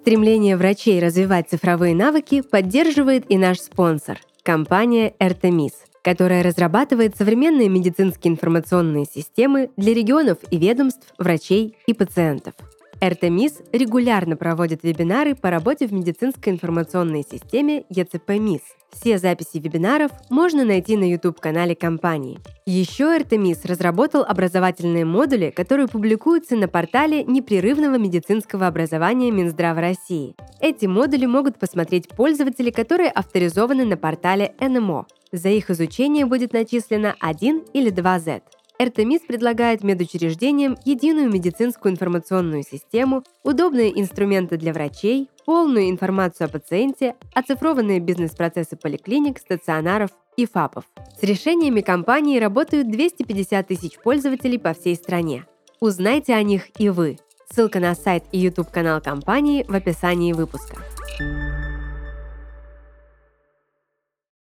Стремление 0.04 0.58
врачей 0.58 1.00
развивать 1.00 1.48
цифровые 1.48 1.94
навыки 1.94 2.42
поддерживает 2.42 3.24
и 3.30 3.38
наш 3.38 3.58
спонсор– 3.58 4.20
компания 4.42 5.14
Эртемис, 5.18 5.72
которая 6.02 6.42
разрабатывает 6.42 7.16
современные 7.16 7.70
медицинские 7.70 8.34
информационные 8.34 9.06
системы 9.06 9.70
для 9.78 9.94
регионов 9.94 10.36
и 10.50 10.58
ведомств, 10.58 11.14
врачей 11.16 11.78
и 11.86 11.94
пациентов. 11.94 12.52
РТМИС 13.02 13.62
регулярно 13.72 14.36
проводит 14.36 14.82
вебинары 14.82 15.34
по 15.34 15.50
работе 15.50 15.86
в 15.86 15.92
медицинской 15.92 16.52
информационной 16.52 17.22
системе 17.22 17.84
ЕЦП-МИС. 17.90 18.60
Все 18.92 19.18
записи 19.18 19.58
вебинаров 19.58 20.12
можно 20.30 20.64
найти 20.64 20.96
на 20.96 21.04
YouTube-канале 21.04 21.74
компании. 21.74 22.38
Еще 22.64 23.16
РТМИС 23.16 23.64
разработал 23.64 24.22
образовательные 24.22 25.04
модули, 25.04 25.50
которые 25.50 25.88
публикуются 25.88 26.56
на 26.56 26.68
портале 26.68 27.24
непрерывного 27.24 27.98
медицинского 27.98 28.66
образования 28.66 29.30
Минздрава 29.30 29.80
России. 29.80 30.34
Эти 30.60 30.86
модули 30.86 31.26
могут 31.26 31.58
посмотреть 31.58 32.08
пользователи, 32.08 32.70
которые 32.70 33.10
авторизованы 33.10 33.84
на 33.84 33.96
портале 33.96 34.54
НМО. 34.60 35.06
За 35.32 35.48
их 35.48 35.68
изучение 35.70 36.26
будет 36.26 36.52
начислено 36.52 37.16
1 37.18 37.64
или 37.72 37.90
2 37.90 38.18
Z. 38.20 38.42
РТМИС 38.82 39.22
предлагает 39.22 39.84
медучреждениям 39.84 40.76
единую 40.84 41.30
медицинскую 41.30 41.92
информационную 41.92 42.62
систему, 42.62 43.22
удобные 43.44 43.98
инструменты 44.00 44.56
для 44.56 44.72
врачей, 44.72 45.30
полную 45.46 45.90
информацию 45.90 46.46
о 46.46 46.48
пациенте, 46.48 47.14
оцифрованные 47.34 48.00
бизнес-процессы 48.00 48.76
поликлиник, 48.76 49.38
стационаров 49.38 50.10
и 50.36 50.46
ФАПов. 50.46 50.84
С 51.18 51.22
решениями 51.22 51.80
компании 51.80 52.40
работают 52.40 52.90
250 52.90 53.68
тысяч 53.68 53.98
пользователей 53.98 54.58
по 54.58 54.74
всей 54.74 54.96
стране. 54.96 55.46
Узнайте 55.80 56.34
о 56.34 56.42
них 56.42 56.68
и 56.80 56.88
вы. 56.88 57.18
Ссылка 57.52 57.78
на 57.78 57.94
сайт 57.94 58.24
и 58.32 58.38
YouTube-канал 58.38 59.00
компании 59.00 59.64
в 59.68 59.74
описании 59.74 60.32
выпуска. 60.32 60.78
А, 61.20 61.63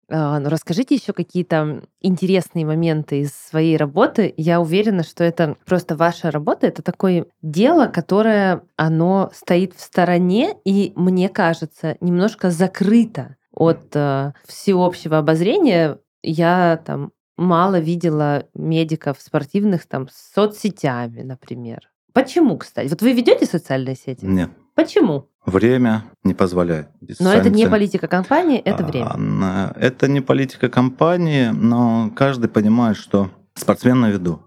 ну, 0.09 0.49
расскажите 0.49 0.95
еще 0.95 1.13
какие-то 1.13 1.83
интересные 2.01 2.65
моменты 2.65 3.21
из 3.21 3.33
своей 3.33 3.77
работы. 3.77 4.33
Я 4.37 4.61
уверена, 4.61 5.03
что 5.03 5.23
это 5.23 5.57
просто 5.65 5.95
ваша 5.95 6.31
работа. 6.31 6.67
Это 6.67 6.81
такое 6.81 7.25
дело, 7.41 7.87
которое 7.87 8.63
оно 8.75 9.31
стоит 9.33 9.73
в 9.73 9.81
стороне 9.81 10.55
и, 10.63 10.93
мне 10.95 11.29
кажется, 11.29 11.97
немножко 12.01 12.51
закрыто 12.51 13.35
от 13.51 13.95
э, 13.95 14.33
всеобщего 14.45 15.17
обозрения. 15.17 15.99
Я 16.21 16.81
там 16.85 17.11
мало 17.37 17.79
видела 17.79 18.47
медиков 18.53 19.19
спортивных 19.19 19.87
там 19.87 20.07
с 20.09 20.33
соцсетями, 20.33 21.21
например. 21.21 21.89
Почему, 22.13 22.57
кстати? 22.57 22.87
Вот 22.89 23.01
вы 23.01 23.13
ведете 23.13 23.45
социальные 23.45 23.95
сети? 23.95 24.25
Нет. 24.25 24.49
Почему? 24.75 25.29
Время 25.45 26.03
не 26.23 26.33
позволяет. 26.33 26.89
Но 27.19 27.31
это 27.31 27.49
не 27.49 27.67
политика 27.67 28.07
компании, 28.07 28.59
это 28.59 28.83
время. 28.83 29.73
Это 29.75 30.07
не 30.07 30.21
политика 30.21 30.69
компании, 30.69 31.49
но 31.49 32.11
каждый 32.15 32.49
понимает, 32.49 32.97
что 32.97 33.29
спортсмен 33.53 33.99
на 34.01 34.09
виду. 34.09 34.41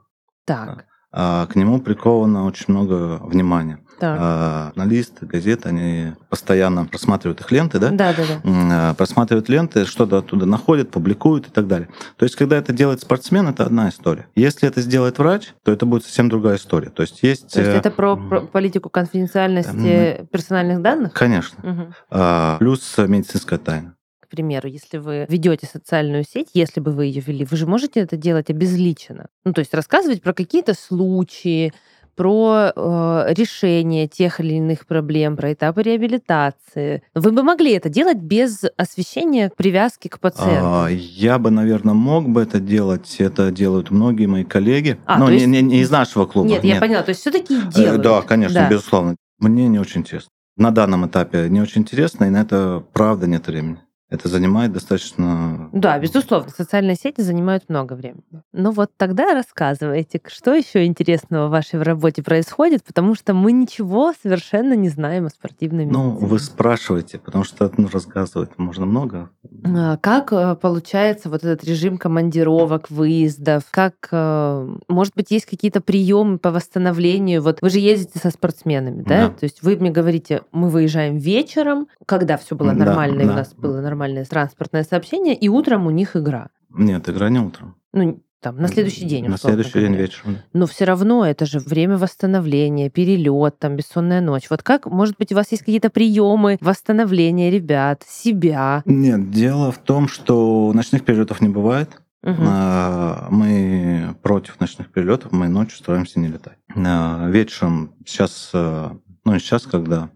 Так. 0.44 0.86
А 1.10 1.46
к 1.46 1.56
нему 1.56 1.80
приковано 1.80 2.44
очень 2.44 2.66
много 2.68 3.18
внимания. 3.22 3.78
Так. 3.98 4.18
А, 4.20 4.72
журналисты, 4.74 5.26
газеты, 5.26 5.68
они 5.70 6.12
постоянно 6.28 6.84
просматривают 6.84 7.40
их 7.40 7.50
ленты, 7.50 7.78
да? 7.78 7.90
Да, 7.90 8.14
да, 8.14 8.22
да. 8.44 8.94
Просматривают 8.96 9.48
ленты, 9.48 9.84
что-то 9.84 10.18
оттуда 10.18 10.46
находят, 10.46 10.90
публикуют 10.90 11.48
и 11.48 11.50
так 11.50 11.66
далее. 11.66 11.88
То 12.16 12.24
есть, 12.24 12.36
когда 12.36 12.56
это 12.56 12.72
делает 12.72 13.00
спортсмен, 13.00 13.48
это 13.48 13.64
одна 13.64 13.88
история. 13.88 14.26
Если 14.36 14.68
это 14.68 14.80
сделает 14.80 15.18
врач, 15.18 15.52
то 15.64 15.72
это 15.72 15.84
будет 15.84 16.04
совсем 16.04 16.28
другая 16.28 16.56
история. 16.56 16.90
То 16.90 17.02
есть, 17.02 17.22
есть... 17.22 17.52
То 17.52 17.60
есть 17.60 17.76
это 17.76 17.90
про, 17.90 18.16
про 18.16 18.40
политику 18.42 18.88
конфиденциальности 18.88 20.26
персональных 20.30 20.80
данных? 20.80 21.12
Конечно. 21.12 21.58
Угу. 21.68 21.94
А, 22.10 22.58
плюс 22.58 22.96
медицинская 22.98 23.58
тайна. 23.58 23.94
К 24.20 24.30
примеру, 24.30 24.68
если 24.68 24.98
вы 24.98 25.24
ведете 25.28 25.66
социальную 25.66 26.22
сеть, 26.22 26.50
если 26.52 26.80
бы 26.80 26.92
вы 26.92 27.06
ее 27.06 27.22
вели, 27.22 27.46
вы 27.46 27.56
же 27.56 27.66
можете 27.66 28.00
это 28.00 28.18
делать 28.18 28.50
обезличенно. 28.50 29.28
Ну, 29.44 29.54
то 29.54 29.60
есть 29.60 29.72
рассказывать 29.72 30.20
про 30.20 30.34
какие-то 30.34 30.74
случаи, 30.74 31.72
про 32.18 32.72
э, 32.74 33.32
решение 33.32 34.08
тех 34.08 34.40
или 34.40 34.54
иных 34.54 34.86
проблем, 34.86 35.36
про 35.36 35.52
этапы 35.52 35.82
реабилитации. 35.82 37.04
Вы 37.14 37.30
бы 37.30 37.44
могли 37.44 37.72
это 37.72 37.88
делать 37.88 38.18
без 38.18 38.64
освещения 38.76 39.52
привязки 39.56 40.08
к 40.08 40.18
пациенту? 40.18 40.66
А, 40.66 40.88
я 40.88 41.38
бы, 41.38 41.50
наверное, 41.50 41.94
мог 41.94 42.28
бы 42.28 42.42
это 42.42 42.58
делать. 42.58 43.16
Это 43.20 43.52
делают 43.52 43.92
многие 43.92 44.26
мои 44.26 44.42
коллеги. 44.42 44.98
А, 45.06 45.18
Но 45.18 45.30
есть... 45.30 45.46
не, 45.46 45.62
не, 45.62 45.68
не 45.76 45.80
из 45.82 45.90
нашего 45.92 46.26
клуба. 46.26 46.48
Нет, 46.48 46.64
нет. 46.64 46.74
я 46.74 46.80
поняла. 46.80 47.02
То 47.04 47.10
есть 47.10 47.20
все-таки 47.20 47.54
э, 47.54 47.70
делают. 47.72 48.02
Да, 48.02 48.22
конечно, 48.22 48.62
да. 48.62 48.68
безусловно. 48.68 49.14
Мне 49.38 49.68
не 49.68 49.78
очень 49.78 50.00
интересно. 50.00 50.30
На 50.56 50.72
данном 50.72 51.06
этапе 51.06 51.48
не 51.48 51.60
очень 51.60 51.82
интересно, 51.82 52.24
и 52.24 52.30
на 52.30 52.40
это 52.40 52.82
правда 52.92 53.28
нет 53.28 53.46
времени. 53.46 53.78
Это 54.10 54.28
занимает 54.28 54.72
достаточно... 54.72 55.68
Да, 55.72 55.98
безусловно, 55.98 56.48
социальные 56.48 56.96
сети 56.96 57.20
занимают 57.20 57.68
много 57.68 57.92
времени. 57.92 58.22
Ну 58.52 58.70
вот 58.70 58.90
тогда 58.96 59.34
рассказывайте, 59.34 60.20
что 60.26 60.54
еще 60.54 60.86
интересного 60.86 61.48
в 61.48 61.50
вашей 61.50 61.82
работе 61.82 62.22
происходит, 62.22 62.84
потому 62.84 63.14
что 63.14 63.34
мы 63.34 63.52
ничего 63.52 64.14
совершенно 64.22 64.72
не 64.72 64.88
знаем 64.88 65.26
о 65.26 65.30
спортивной 65.30 65.84
медицине. 65.84 66.04
Ну, 66.04 66.26
вы 66.26 66.38
спрашиваете, 66.38 67.18
потому 67.18 67.44
что 67.44 67.70
ну, 67.76 67.88
рассказывать 67.92 68.56
можно 68.56 68.86
много. 68.86 69.30
А 69.64 69.98
как 69.98 70.32
э, 70.32 70.56
получается 70.56 71.28
вот 71.28 71.44
этот 71.44 71.64
режим 71.64 71.98
командировок, 71.98 72.90
выездов? 72.90 73.64
Как, 73.70 73.94
э, 74.10 74.76
может 74.88 75.14
быть, 75.16 75.30
есть 75.30 75.46
какие-то 75.46 75.80
приемы 75.80 76.38
по 76.38 76.50
восстановлению? 76.50 77.42
Вот 77.42 77.60
вы 77.60 77.68
же 77.70 77.78
ездите 77.78 78.18
со 78.18 78.30
спортсменами, 78.30 79.02
да? 79.02 79.28
Да. 79.28 79.34
То 79.34 79.44
есть 79.44 79.62
вы 79.62 79.76
мне 79.76 79.90
говорите, 79.90 80.42
мы 80.52 80.70
выезжаем 80.70 81.18
вечером, 81.18 81.88
когда 82.06 82.38
все 82.38 82.56
было 82.56 82.72
Да, 82.72 82.86
нормально, 82.86 83.22
и 83.22 83.26
да. 83.26 83.32
у 83.32 83.36
нас 83.36 83.54
было 83.54 83.80
нормальное 83.98 84.24
транспортное 84.24 84.84
сообщение, 84.84 85.34
и 85.34 85.48
утром 85.48 85.86
у 85.86 85.90
них 85.90 86.14
игра. 86.16 86.48
Нет, 86.70 87.08
игра 87.08 87.30
не 87.30 87.40
утром. 87.40 87.74
Ну, 87.92 88.22
там, 88.40 88.56
на 88.58 88.68
следующий 88.68 89.04
день. 89.04 89.26
На 89.26 89.36
следующий 89.36 89.80
день 89.80 89.96
вечером. 89.96 90.38
Но 90.52 90.66
все 90.66 90.84
равно 90.84 91.26
это 91.26 91.44
же 91.46 91.58
время 91.58 91.96
восстановления, 91.98 92.90
перелет, 92.90 93.58
там 93.58 93.74
бессонная 93.74 94.20
ночь. 94.20 94.48
Вот 94.50 94.62
как, 94.62 94.86
может 94.86 95.16
быть, 95.18 95.32
у 95.32 95.34
вас 95.34 95.50
есть 95.50 95.64
какие-то 95.64 95.90
приемы 95.90 96.58
восстановления 96.60 97.50
ребят, 97.50 98.04
себя? 98.08 98.82
Нет, 98.84 99.30
дело 99.32 99.72
в 99.72 99.78
том, 99.78 100.06
что 100.06 100.70
ночных 100.72 101.04
перелетов 101.04 101.40
не 101.40 101.48
бывает. 101.48 101.90
А, 102.22 103.26
Мы 103.30 104.14
против 104.22 104.60
ночных 104.60 104.92
перелетов, 104.92 105.32
мы 105.32 105.48
ночью 105.48 105.78
стараемся 105.78 106.20
не 106.20 106.28
летать. 106.28 106.58
А, 106.76 107.28
Вечером 107.28 107.94
сейчас, 108.06 108.50
а, 108.54 108.96
ну 109.32 109.38
сейчас, 109.38 109.66
когда... 109.66 110.10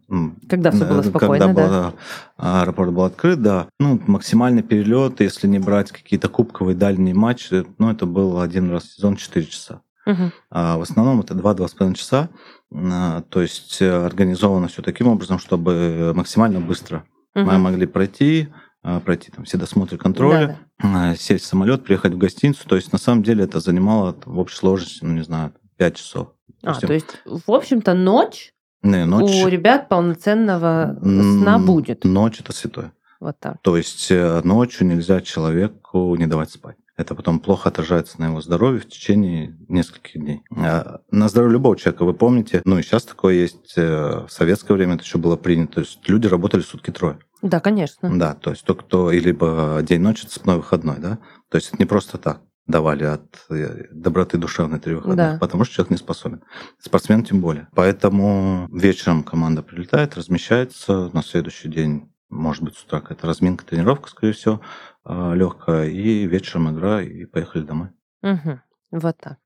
Когда 0.49 0.71
все 0.71 0.85
было 0.85 1.01
э, 1.01 1.05
спокойно, 1.05 1.47
когда 1.47 1.47
да? 1.47 1.69
было, 1.69 1.95
а, 2.37 2.63
аэропорт 2.63 2.93
был 2.93 3.03
открыт, 3.05 3.43
да. 3.43 3.69
Ну, 3.79 4.01
максимальный 4.07 4.63
перелет, 4.63 5.21
если 5.21 5.47
не 5.47 5.59
брать 5.59 5.93
какие-то 5.93 6.29
кубковые 6.29 6.77
дальние 6.77 7.15
матчи, 7.15 7.65
ну, 7.79 7.91
это 7.91 8.07
был 8.07 8.41
один 8.41 8.71
раз 8.71 8.85
в 8.85 8.95
сезон 8.97 9.17
4 9.17 9.47
часа. 9.47 9.83
Мгм. 10.07 10.33
А 10.51 10.79
в 10.79 10.83
основном 10.83 11.21
это 11.21 11.35
2-2,5 11.35 11.95
часа. 11.95 12.29
А, 12.75 13.23
То 13.29 13.43
есть 13.43 13.81
э, 13.81 14.05
организовано 14.05 14.69
все 14.69 14.83
таким 14.83 15.09
образом, 15.09 15.39
чтобы 15.39 16.13
максимально 16.15 16.61
быстро 16.61 17.05
мы 17.35 17.45
Мгм. 17.45 17.61
могли 17.61 17.87
пройти, 17.87 18.49
а, 18.83 19.01
пройти 19.01 19.31
там 19.31 19.45
все 19.45 19.57
досмотры 19.57 19.97
контроля, 19.97 20.59
а, 20.83 21.15
сесть 21.15 21.45
в 21.45 21.49
самолет, 21.49 21.85
приехать 21.85 22.13
в 22.13 22.19
гостиницу. 22.19 22.67
То 22.69 22.77
есть 22.77 22.93
на 22.93 22.99
самом 22.99 23.23
деле 23.23 23.45
это 23.45 23.61
занимало 23.61 24.13
там, 24.13 24.35
в 24.35 24.39
общей 24.39 24.57
сложности, 24.57 25.05
ну 25.05 25.15
не 25.15 25.23
знаю, 25.23 25.53
5 25.77 25.97
часов. 25.97 26.29
А, 26.63 26.75
то 26.75 26.93
есть, 26.93 27.19
в 27.25 27.51
общем-то, 27.51 27.95
ночь, 27.95 28.53
Не, 28.83 29.05
ночь, 29.05 29.43
у 29.45 29.49
ребят 29.49 29.89
полноценного 29.89 30.99
сна 31.03 31.59
будет. 31.59 32.05
Ночь 32.05 32.41
это 32.41 32.53
святое. 32.53 32.93
Вот 33.21 33.39
так. 33.39 33.59
То 33.63 33.77
есть 33.77 34.11
э, 34.11 34.41
ночью 34.43 34.87
нельзя 34.87 35.21
человеку 35.21 36.17
не 36.17 36.27
давать 36.27 36.51
спать. 36.51 36.77
Это 36.97 37.15
потом 37.15 37.39
плохо 37.39 37.69
отражается 37.69 38.21
на 38.21 38.27
его 38.27 38.41
здоровье 38.41 38.81
в 38.81 38.89
течение 38.89 39.57
нескольких 39.69 40.21
дней. 40.21 40.43
А 40.57 41.01
На 41.11 41.29
здоровье 41.29 41.55
любого 41.55 41.77
человека, 41.77 42.05
вы 42.05 42.15
помните, 42.15 42.63
ну 42.65 42.79
и 42.79 42.83
сейчас 42.83 43.05
такое 43.05 43.35
есть, 43.35 43.75
э, 43.77 44.27
в 44.27 44.29
советское 44.29 44.75
время 44.75 44.97
это 44.97 45.05
еще 45.05 45.19
было 45.19 45.37
принято. 45.37 45.75
То 45.75 45.81
есть 45.81 46.01
люди 46.09 46.27
работали 46.27 46.63
сутки 46.63 46.91
трое. 46.91 47.19
Да, 47.43 47.61
конечно. 47.61 48.11
Да, 48.19 48.35
то 48.35 48.51
есть 48.51 48.65
то, 48.65 48.75
кто 48.75 49.11
либо 49.11 49.81
день-ночь, 49.83 50.25
это 50.25 50.33
цепной 50.33 50.57
выходной, 50.57 50.99
да? 50.99 51.19
То 51.49 51.57
есть 51.57 51.69
это 51.69 51.77
не 51.79 51.87
просто 51.87 52.19
так 52.19 52.41
давали 52.67 53.05
от 53.05 53.45
э, 53.51 53.87
доброты 53.91 54.39
душевной 54.39 54.79
три 54.79 54.95
выходных, 54.95 55.17
Да. 55.17 55.39
потому 55.41 55.65
что 55.65 55.75
человек 55.75 55.91
не 55.91 55.97
способен. 55.97 56.43
Спортсмен 56.79 57.25
тем 57.25 57.41
более. 57.41 57.69
Поэтому 57.75 58.69
вечером 58.73 59.23
команда 59.25 59.63
прилетает, 59.63 60.17
размещается, 60.17 61.11
на 61.13 61.23
следующий 61.23 61.69
день, 61.69 62.13
может 62.31 62.63
быть, 62.63 62.77
с 62.77 62.85
утра 62.85 63.01
какая-то 63.01 63.27
разминка, 63.27 63.65
тренировка, 63.67 64.09
скорее 64.11 64.33
всего, 64.33 64.61
легкая, 65.05 65.89
и 65.89 66.27
вечером 66.27 66.71
игра, 66.75 67.03
и 67.03 67.25
поехали 67.25 67.63
домой. 67.63 67.89
Мгм. 68.23 68.63
Вот 68.93 69.17
так. 69.19 69.39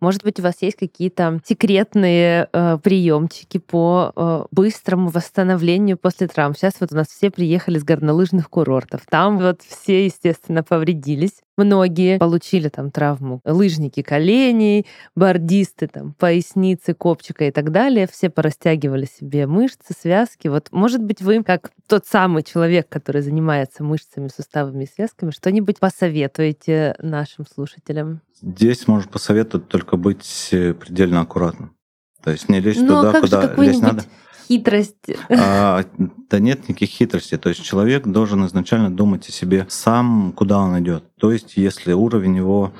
Может 0.00 0.22
быть, 0.24 0.38
у 0.40 0.42
вас 0.42 0.56
есть 0.60 0.76
какие-то 0.76 1.40
секретные 1.44 2.48
э, 2.52 2.78
приемчики 2.78 3.58
по 3.58 4.12
э, 4.14 4.44
быстрому 4.50 5.08
восстановлению 5.08 5.98
после 5.98 6.26
травм. 6.28 6.54
Сейчас 6.54 6.74
вот 6.80 6.92
у 6.92 6.96
нас 6.96 7.08
все 7.08 7.30
приехали 7.30 7.78
с 7.78 7.84
горнолыжных 7.84 8.48
курортов. 8.48 9.02
Там 9.10 9.38
вот 9.38 9.62
все, 9.62 10.06
естественно, 10.06 10.62
повредились. 10.62 11.42
Многие 11.58 12.18
получили 12.18 12.68
там 12.68 12.90
травму 12.90 13.40
лыжники 13.44 14.02
коленей, 14.02 14.86
бордисты 15.16 15.88
там 15.88 16.14
поясницы, 16.14 16.94
копчика 16.94 17.44
и 17.44 17.50
так 17.50 17.72
далее. 17.72 18.06
Все 18.10 18.30
порастягивали 18.30 19.06
себе 19.06 19.46
мышцы, 19.46 19.92
связки. 19.98 20.48
Вот, 20.48 20.68
может 20.70 21.02
быть, 21.02 21.20
вы, 21.20 21.42
как 21.42 21.72
тот 21.88 22.06
самый 22.06 22.44
человек, 22.44 22.88
который 22.88 23.22
занимается 23.22 23.82
мышцами, 23.82 24.28
суставами 24.28 24.84
и 24.84 24.88
связками, 24.88 25.32
что-нибудь 25.32 25.80
посоветуете 25.80 26.94
нашим 27.00 27.44
слушателям? 27.44 28.20
Здесь 28.40 28.86
можно 28.86 29.10
посоветовать 29.10 29.66
только 29.68 29.96
быть 29.96 30.50
э, 30.52 30.74
предельно 30.74 31.22
аккуратным. 31.22 31.74
То 32.22 32.30
есть 32.30 32.48
не 32.48 32.60
лезть 32.60 32.80
Ну, 32.80 32.98
а 32.98 33.20
туда, 33.20 33.20
куда 33.20 33.62
лезть 33.64 33.82
надо. 33.82 34.04
Хитрость? 34.48 34.96
А, 35.30 35.84
да 36.30 36.38
нет 36.38 36.68
никаких 36.68 36.88
хитростей. 36.90 37.38
То 37.38 37.50
есть 37.50 37.62
человек 37.62 38.06
должен 38.06 38.46
изначально 38.46 38.90
думать 38.90 39.28
о 39.28 39.32
себе 39.32 39.66
сам, 39.68 40.32
куда 40.34 40.58
он 40.58 40.78
идет. 40.80 41.04
То 41.20 41.32
есть 41.32 41.56
если 41.56 41.92
уровень 41.92 42.36
его 42.36 42.72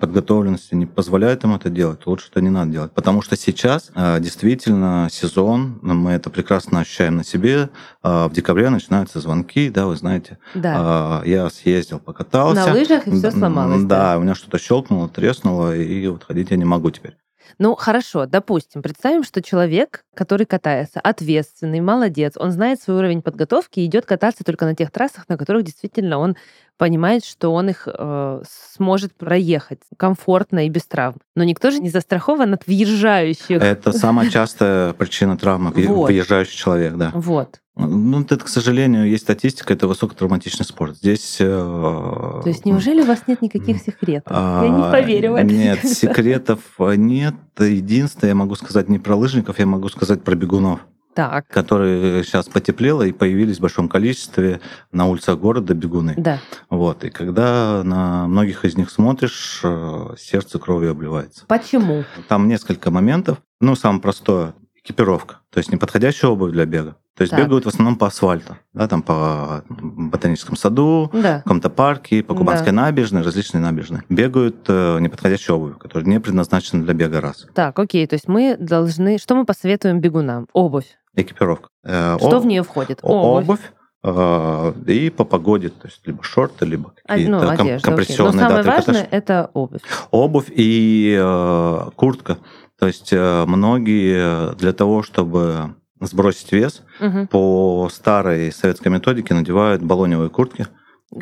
подготовленности 0.00 0.74
не 0.74 0.86
позволяет 0.86 1.44
ему 1.44 1.56
это 1.56 1.70
делать, 1.70 2.00
то 2.00 2.10
лучше 2.10 2.28
это 2.30 2.40
не 2.40 2.50
надо 2.50 2.72
делать. 2.72 2.92
Потому 2.92 3.22
что 3.22 3.36
сейчас 3.36 3.90
а, 3.94 4.18
действительно 4.18 5.08
сезон, 5.10 5.78
мы 5.82 6.12
это 6.12 6.30
прекрасно 6.30 6.80
ощущаем 6.80 7.16
на 7.16 7.24
себе. 7.24 7.70
А, 8.02 8.28
В 8.28 8.32
декабре 8.32 8.70
начинаются 8.70 9.20
звонки, 9.20 9.70
да, 9.70 9.86
вы 9.86 9.96
знаете. 9.96 10.38
Да. 10.54 10.74
А, 10.76 11.22
Я 11.24 11.48
съездил, 11.50 11.98
покатался. 11.98 12.66
На 12.66 12.72
лыжах 12.72 13.06
и 13.06 13.10
все 13.12 13.30
сломалось. 13.30 13.84
Да, 13.84 14.18
у 14.18 14.22
меня 14.22 14.34
что-то 14.34 14.58
щелкнуло, 14.58 15.08
треснуло, 15.08 15.76
и 15.76 16.06
вот 16.08 16.24
ходить 16.24 16.50
я 16.50 16.56
не 16.56 16.64
могу 16.64 16.90
теперь. 16.90 17.16
Ну, 17.58 17.74
хорошо, 17.74 18.26
допустим, 18.26 18.82
представим, 18.82 19.22
что 19.22 19.42
человек, 19.42 20.04
который 20.14 20.46
катается, 20.46 21.00
ответственный, 21.00 21.80
молодец, 21.80 22.34
он 22.36 22.50
знает 22.50 22.80
свой 22.80 22.98
уровень 22.98 23.22
подготовки 23.22 23.80
и 23.80 23.86
идет 23.86 24.06
кататься 24.06 24.44
только 24.44 24.64
на 24.64 24.74
тех 24.74 24.90
трассах, 24.90 25.28
на 25.28 25.36
которых 25.38 25.64
действительно 25.64 26.18
он 26.18 26.36
понимает, 26.76 27.24
что 27.24 27.52
он 27.52 27.70
их 27.70 27.88
э, 27.92 28.42
сможет 28.76 29.14
проехать 29.14 29.80
комфортно 29.96 30.66
и 30.66 30.68
без 30.68 30.86
травм. 30.86 31.18
Но 31.34 31.44
никто 31.44 31.70
же 31.70 31.80
не 31.80 31.90
застрахован 31.90 32.54
от 32.54 32.66
въезжающих. 32.66 33.62
Это 33.62 33.92
самая 33.92 34.30
частая 34.30 34.92
причина 34.92 35.36
травмы, 35.36 35.70
Вот. 35.70 36.08
выезжающий 36.08 36.56
человек, 36.56 36.94
да. 36.94 37.10
Вот. 37.14 37.60
Ну, 37.78 38.22
это, 38.22 38.38
к 38.38 38.48
сожалению, 38.48 39.06
есть 39.06 39.24
статистика, 39.24 39.74
это 39.74 39.86
высокотравматичный 39.86 40.64
спорт. 40.64 40.96
Здесь... 40.96 41.36
э, 41.40 41.44
То 41.46 42.42
есть 42.46 42.64
неужели 42.64 43.02
у 43.02 43.04
вас 43.04 43.24
нет 43.26 43.42
никаких 43.42 43.82
секретов? 43.82 44.32
Я 44.32 44.68
не 44.68 44.82
а, 44.82 44.90
поверю 44.90 45.32
в 45.32 45.34
это. 45.34 45.46
Нет, 45.46 45.84
секретов 45.84 46.60
нет. 46.78 47.34
Единственное, 47.58 48.30
я 48.30 48.34
могу 48.34 48.54
сказать 48.54 48.88
не 48.88 48.98
про 48.98 49.14
лыжников, 49.14 49.58
я 49.58 49.66
могу 49.66 49.90
сказать 49.90 50.22
про 50.22 50.34
бегунов, 50.34 50.80
Так, 51.16 51.48
которые 51.48 52.22
сейчас 52.22 52.46
потеплело 52.46 53.02
и 53.02 53.10
появились 53.12 53.56
в 53.58 53.60
большом 53.62 53.88
количестве 53.88 54.60
на 54.92 55.06
улицах 55.06 55.38
города 55.38 55.74
бегуны. 55.74 56.14
да. 56.16 56.38
Вот. 56.70 57.02
И 57.04 57.10
когда 57.10 57.82
на 57.82 58.26
многих 58.28 58.64
из 58.64 58.76
них 58.76 58.90
смотришь, 58.90 59.60
э, 59.64 60.14
сердце 60.18 60.58
кровью 60.58 60.90
обливается. 60.92 61.44
Почему? 61.48 62.04
Там 62.28 62.46
несколько 62.48 62.90
моментов. 62.90 63.38
Ну, 63.60 63.74
самое 63.74 64.00
простое– 64.02 64.54
экипировка. 64.84 65.36
То 65.50 65.58
есть 65.58 65.72
неподходящая 65.72 66.30
обувь 66.30 66.52
для 66.52 66.66
бега. 66.66 66.96
То 67.16 67.22
есть 67.22 67.30
Так. 67.30 67.40
бегают 67.40 67.64
в 67.64 67.68
основном 67.68 67.96
по 67.96 68.08
асфальту. 68.08 68.58
Да, 68.74 68.86
там 68.88 69.00
по 69.00 69.64
ботаническому 69.70 70.56
саду, 70.56 71.10
Да. 71.14 71.38
в 71.40 71.42
каком-то 71.44 71.70
парке, 71.70 72.22
по 72.22 72.34
Да. 72.34 72.38
Кубанской 72.40 72.72
набережной, 72.72 73.22
различные 73.22 73.62
набережные. 73.62 74.02
Бегают 74.10 74.56
э, 74.68 74.98
неподходящей 75.00 75.54
обувью, 75.54 75.78
которая 75.78 76.06
не 76.06 76.20
предназначена 76.20 76.84
для 76.84 76.92
бега 76.92 77.22
раз. 77.22 77.46
Так, 77.54 77.78
окей, 77.78 78.06
то 78.06 78.14
есть 78.14 78.28
мы 78.28 78.56
должны... 78.60 79.16
Что 79.18 79.34
мы 79.34 79.46
посоветуем 79.46 80.00
бегунам? 80.00 80.46
Обувь. 80.52 80.98
Экипировка. 81.16 81.68
Э, 81.84 82.16
Что 82.18 82.36
о- 82.36 82.40
в 82.40 82.46
нее 82.46 82.62
входит? 82.62 83.00
о- 83.02 83.38
Обувь. 83.38 83.60
э, 84.04 84.72
и 84.86 85.10
по 85.10 85.24
погоде, 85.24 85.70
то 85.70 85.88
есть 85.88 86.06
либо 86.06 86.22
шорты, 86.22 86.64
либо 86.66 86.92
А, 87.06 87.12
какие-то 87.14 87.30
ну, 87.32 87.38
одежда, 87.38 87.62
окей. 87.62 87.74
Но 87.74 87.80
компрессионные 87.80 88.40
самое 88.40 88.62
да, 88.62 88.70
важное— 88.70 89.08
это 89.10 89.50
обувь. 89.54 89.80
Обувь 90.10 90.46
и 90.54 91.16
э, 91.18 91.80
куртка. 91.96 92.38
То 92.78 92.86
есть 92.86 93.12
э, 93.12 93.44
многие 93.46 94.54
для 94.56 94.72
того, 94.74 95.02
чтобы 95.02 95.74
сбросить 96.00 96.52
вес, 96.52 96.82
Мгм. 97.00 97.26
по 97.28 97.88
старой 97.90 98.52
советской 98.52 98.88
методике 98.88 99.32
надевают 99.34 99.82
баллоневые 99.82 100.28
куртки, 100.28 100.66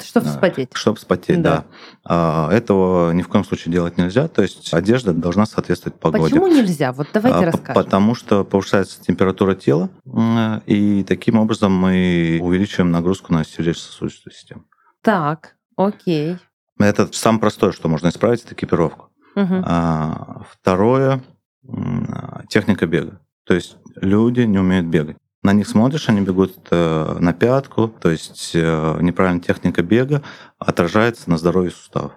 Чтобы 0.03 0.27
вспотеть. 0.27 0.71
чтобы 0.75 0.99
спотеть, 0.99 1.43
Да. 1.43 1.57
да. 1.59 1.65
А, 2.05 2.51
этого 2.53 3.13
ни 3.13 3.23
в 3.23 3.29
коем 3.29 3.45
случае 3.45 3.73
делать 3.73 3.99
нельзя. 3.99 4.29
То 4.29 4.43
есть 4.43 4.73
одежда 4.73 5.13
должна 5.13 5.47
соответствовать 5.47 6.01
погоде. 6.01 6.25
Почему 6.25 6.47
нельзя? 6.49 6.93
Вот 6.93 7.09
давайте 7.13 7.39
А, 7.39 7.45
расскажем. 7.53 7.75
Потому 7.75 8.15
что 8.15 8.45
повышается 8.45 9.03
температура 9.03 9.55
тела, 9.55 9.91
и 10.67 11.05
таким 11.07 11.39
образом 11.39 11.73
мы 11.73 12.39
увеличиваем 12.43 12.91
нагрузку 12.91 13.33
на 13.33 13.45
сердечно-сосудистую 13.45 14.33
систему. 14.33 14.65
Так, 15.03 15.55
окей. 15.77 16.39
Это 16.79 17.09
самое 17.13 17.41
простое, 17.41 17.73
что 17.73 17.89
можно 17.89 18.09
исправить, 18.09 18.43
это 18.45 18.55
экипировку. 18.55 19.11
Мгм. 19.37 19.63
А, 19.67 20.43
Второе 20.51 21.23
техника 22.49 22.87
бега. 22.87 23.21
То 23.45 23.55
есть 23.55 23.77
люди 23.97 24.41
не 24.43 24.59
умеют 24.59 24.87
бегать. 24.87 25.17
На 25.45 25.53
них 25.53 25.69
смотришь, 25.69 26.09
они 26.09 26.23
бегут 26.23 26.57
э, 26.71 27.17
на 27.21 27.35
пятку, 27.35 27.89
то 27.89 28.11
есть 28.11 28.53
э, 28.55 28.99
неправильная 29.03 29.43
техника 29.43 29.83
бега 29.83 30.23
отражается 30.59 31.29
на 31.29 31.37
здоровье 31.37 31.71
суставов. 31.71 32.13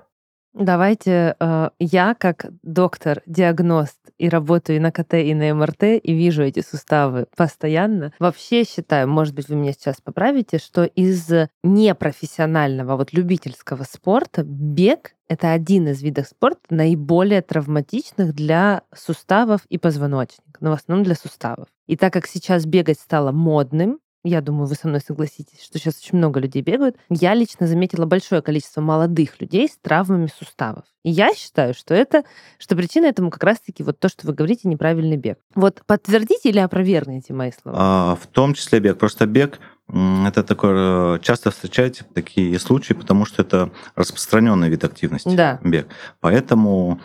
Давайте 0.60 1.36
э, 1.40 1.70
я 1.80 2.16
как 2.16 2.48
доктор-диагност 2.64 4.00
и 4.18 4.28
работаю 4.28 4.78
и 4.78 4.80
на 4.80 4.92
КТ, 4.92 5.14
и 5.14 5.34
на 5.36 5.54
МРТ, 5.54 5.84
и 6.02 6.14
вижу 6.14 6.42
эти 6.42 6.62
суставы 6.62 7.28
постоянно. 7.36 8.12
Вообще 8.18 8.64
считаю, 8.64 9.08
может 9.08 9.36
быть, 9.36 9.50
вы 9.50 9.56
меня 9.56 9.74
сейчас 9.74 10.02
поправите, 10.02 10.58
что 10.58 10.84
из 10.84 11.32
непрофессионального, 11.64 12.98
вот 12.98 13.14
любительского 13.14 13.84
спорта 13.84 14.44
бег— 14.44 15.14
это 15.28 15.52
один 15.52 15.90
из 15.90 16.02
видов 16.02 16.28
спорта 16.28 16.62
наиболее 16.70 17.44
травматичных 17.44 18.34
для 18.34 18.82
суставов 18.96 19.62
и 19.70 19.78
позвоночника, 19.78 20.58
но 20.60 20.72
в 20.72 20.74
основном 20.74 21.04
для 21.04 21.16
суставов. 21.16 21.68
И 21.86 21.96
так 21.98 22.14
как 22.14 22.26
сейчас 22.26 22.66
бегать 22.66 23.00
стало 23.00 23.32
модным, 23.32 24.00
я 24.28 24.42
думаю, 24.42 24.68
вы 24.68 24.76
со 24.76 24.88
мной 24.88 25.02
согласитесь, 25.02 25.64
что 25.64 25.80
сейчас 25.80 26.00
очень 26.00 26.18
много 26.18 26.40
людей 26.40 26.62
бегают. 26.62 26.98
Я 27.10 27.34
лично 27.34 27.68
заметила 27.68 28.06
большое 28.06 28.42
количество 28.42 28.82
молодых 28.82 29.40
людей 29.42 29.68
с 29.68 29.78
травмами 29.78 30.28
суставов. 30.28 30.84
И 31.04 31.10
я 31.10 31.34
считаю, 31.34 31.74
что 31.74 31.94
это, 31.94 32.24
что 32.58 32.76
причина 32.76 33.06
этому 33.06 33.30
как 33.30 33.44
раз-таки 33.44 33.84
вот 33.84 34.00
то, 34.00 34.10
что 34.10 34.28
вы 34.28 34.34
говорите, 34.34 34.68
неправильный 34.68 35.18
бег. 35.18 35.40
Вот 35.56 35.82
подтвердите 35.86 36.50
или 36.50 36.60
опровергните 36.60 37.34
мои 37.34 37.52
слова? 37.52 37.78
А, 37.80 38.16
В 38.16 38.28
том 38.28 38.54
числе 38.54 38.80
бег. 38.80 38.98
Просто 38.98 39.26
бег 39.26 39.60
это 39.90 40.44
такой 40.44 40.72
э, 40.74 41.20
часто 41.22 41.50
встречаете 41.50 42.04
такие 42.14 42.60
случаи, 42.60 42.94
потому 42.94 43.26
что 43.26 43.42
это 43.42 43.72
распространенный 43.96 44.70
вид 44.70 44.84
активности. 44.84 45.34
Да. 45.34 45.60
Бег. 45.64 45.88
Поэтому 46.20 47.00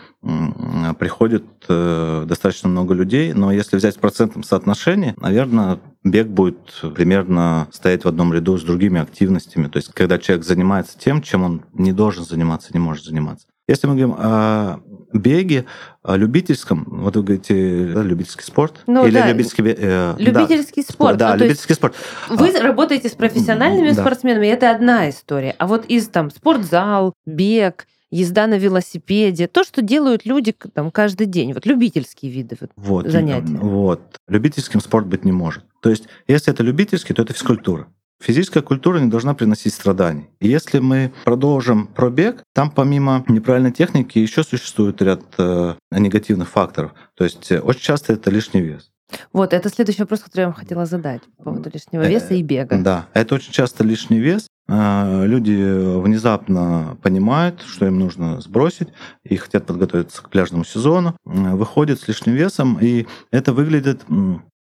приходит 0.99 1.45
э, 1.69 2.25
достаточно 2.27 2.67
много 2.67 2.93
людей, 2.93 3.33
но 3.33 3.51
если 3.51 3.77
взять 3.77 3.95
в 3.95 3.99
процентном 3.99 4.43
соотношении, 4.43 5.13
наверное, 5.17 5.79
бег 6.03 6.27
будет 6.27 6.81
примерно 6.95 7.67
стоять 7.71 8.03
в 8.03 8.07
одном 8.07 8.33
ряду 8.33 8.57
с 8.57 8.63
другими 8.63 8.99
активностями. 8.99 9.67
То 9.67 9.77
есть, 9.77 9.93
когда 9.93 10.17
человек 10.17 10.45
занимается 10.45 10.97
тем, 10.97 11.21
чем 11.21 11.43
он 11.43 11.65
не 11.73 11.93
должен 11.93 12.25
заниматься, 12.25 12.71
не 12.73 12.79
может 12.79 13.05
заниматься. 13.05 13.47
Если 13.67 13.87
мы 13.87 13.93
говорим 13.93 14.15
о 14.17 14.81
беге, 15.13 15.65
о 16.01 16.15
любительском, 16.17 16.85
вот 16.89 17.15
вы 17.15 17.23
говорите, 17.23 17.91
да, 17.93 18.01
любительский 18.03 18.43
спорт 18.43 18.81
Ну 18.87 19.05
или 19.05 19.13
да, 19.13 19.27
любительский 19.29 19.63
э, 19.65 20.15
да, 20.15 20.15
Любительский 20.17 20.81
спорт. 20.83 21.17
да, 21.17 21.33
Ну, 21.35 21.43
любительский 21.43 21.73
спорт. 21.73 21.95
Вы 22.29 22.49
А, 22.49 22.61
работаете 22.61 23.09
с 23.09 23.13
профессиональными 23.13 23.91
да. 23.91 24.01
спортсменами, 24.01 24.47
это 24.47 24.71
одна 24.71 25.09
история. 25.09 25.55
А 25.59 25.67
вот 25.67 25.85
из 25.85 26.07
там 26.07 26.29
спортзал, 26.31 27.13
бег, 27.25 27.87
езда 28.11 28.47
на 28.47 28.57
велосипеде, 28.59 29.47
то, 29.47 29.63
что 29.63 29.81
делают 29.81 30.25
люди 30.25 30.55
там 30.73 30.91
каждый 30.91 31.25
день, 31.25 31.53
вот 31.53 31.65
любительские 31.65 32.31
виды. 32.31 32.57
вот. 32.59 32.69
Вот, 32.75 33.07
занятия. 33.07 33.57
Вот. 33.57 34.01
Любительским 34.27 34.81
спорт 34.81 35.07
быть 35.07 35.25
не 35.25 35.31
может. 35.31 35.63
То 35.81 35.89
есть, 35.89 36.05
если 36.27 36.53
это 36.53 36.63
любительский, 36.63 37.13
то 37.13 37.23
это 37.23 37.33
физкультура. 37.33 37.87
Физическая 38.21 38.63
культура 38.63 38.99
не 38.99 39.09
должна 39.09 39.33
приносить 39.33 39.73
страданий. 39.73 40.29
И 40.39 40.47
если 40.47 40.79
мы 40.79 41.11
продолжим 41.25 41.87
про 41.87 42.09
бег, 42.09 42.43
там 42.53 42.71
помимо 42.71 43.25
неправильной 43.27 43.71
техники 43.71 44.19
еще 44.19 44.43
существует 44.43 45.01
ряд 45.01 45.21
э, 45.37 45.75
негативных 45.91 46.49
факторов. 46.49 46.93
То 47.15 47.25
есть 47.25 47.51
э, 47.51 47.59
очень 47.59 47.81
часто 47.81 48.13
это 48.13 48.29
лишний 48.31 48.61
вес. 48.61 48.89
Вот, 49.31 49.53
это 49.53 49.69
следующий 49.69 50.01
вопрос, 50.01 50.21
который 50.21 50.41
я 50.41 50.47
вам 50.47 50.55
хотела 50.55 50.85
задать 50.85 51.21
по 51.37 51.43
поводу 51.43 51.69
лишнего 51.73 52.01
Э, 52.03 52.09
веса 52.09 52.33
и 52.33 52.41
бега. 52.41 52.77
Да, 52.81 53.07
это 53.13 53.35
очень 53.35 53.51
часто 53.51 53.83
лишний 53.83 54.19
вес. 54.19 54.47
Э, 54.67 55.25
Люди 55.25 55.99
внезапно 55.99 56.97
понимают, 57.01 57.61
что 57.61 57.85
им 57.85 57.99
нужно 57.99 58.41
сбросить, 58.41 58.89
и 59.23 59.35
хотят 59.35 59.65
подготовиться 59.65 60.21
к 60.23 60.29
пляжному 60.29 60.63
сезону, 60.63 61.17
э, 61.25 61.29
выходят 61.55 61.99
с 61.99 62.07
лишним 62.07 62.33
весом, 62.35 62.77
и 62.81 63.05
это 63.31 63.53
выглядит, 63.53 64.03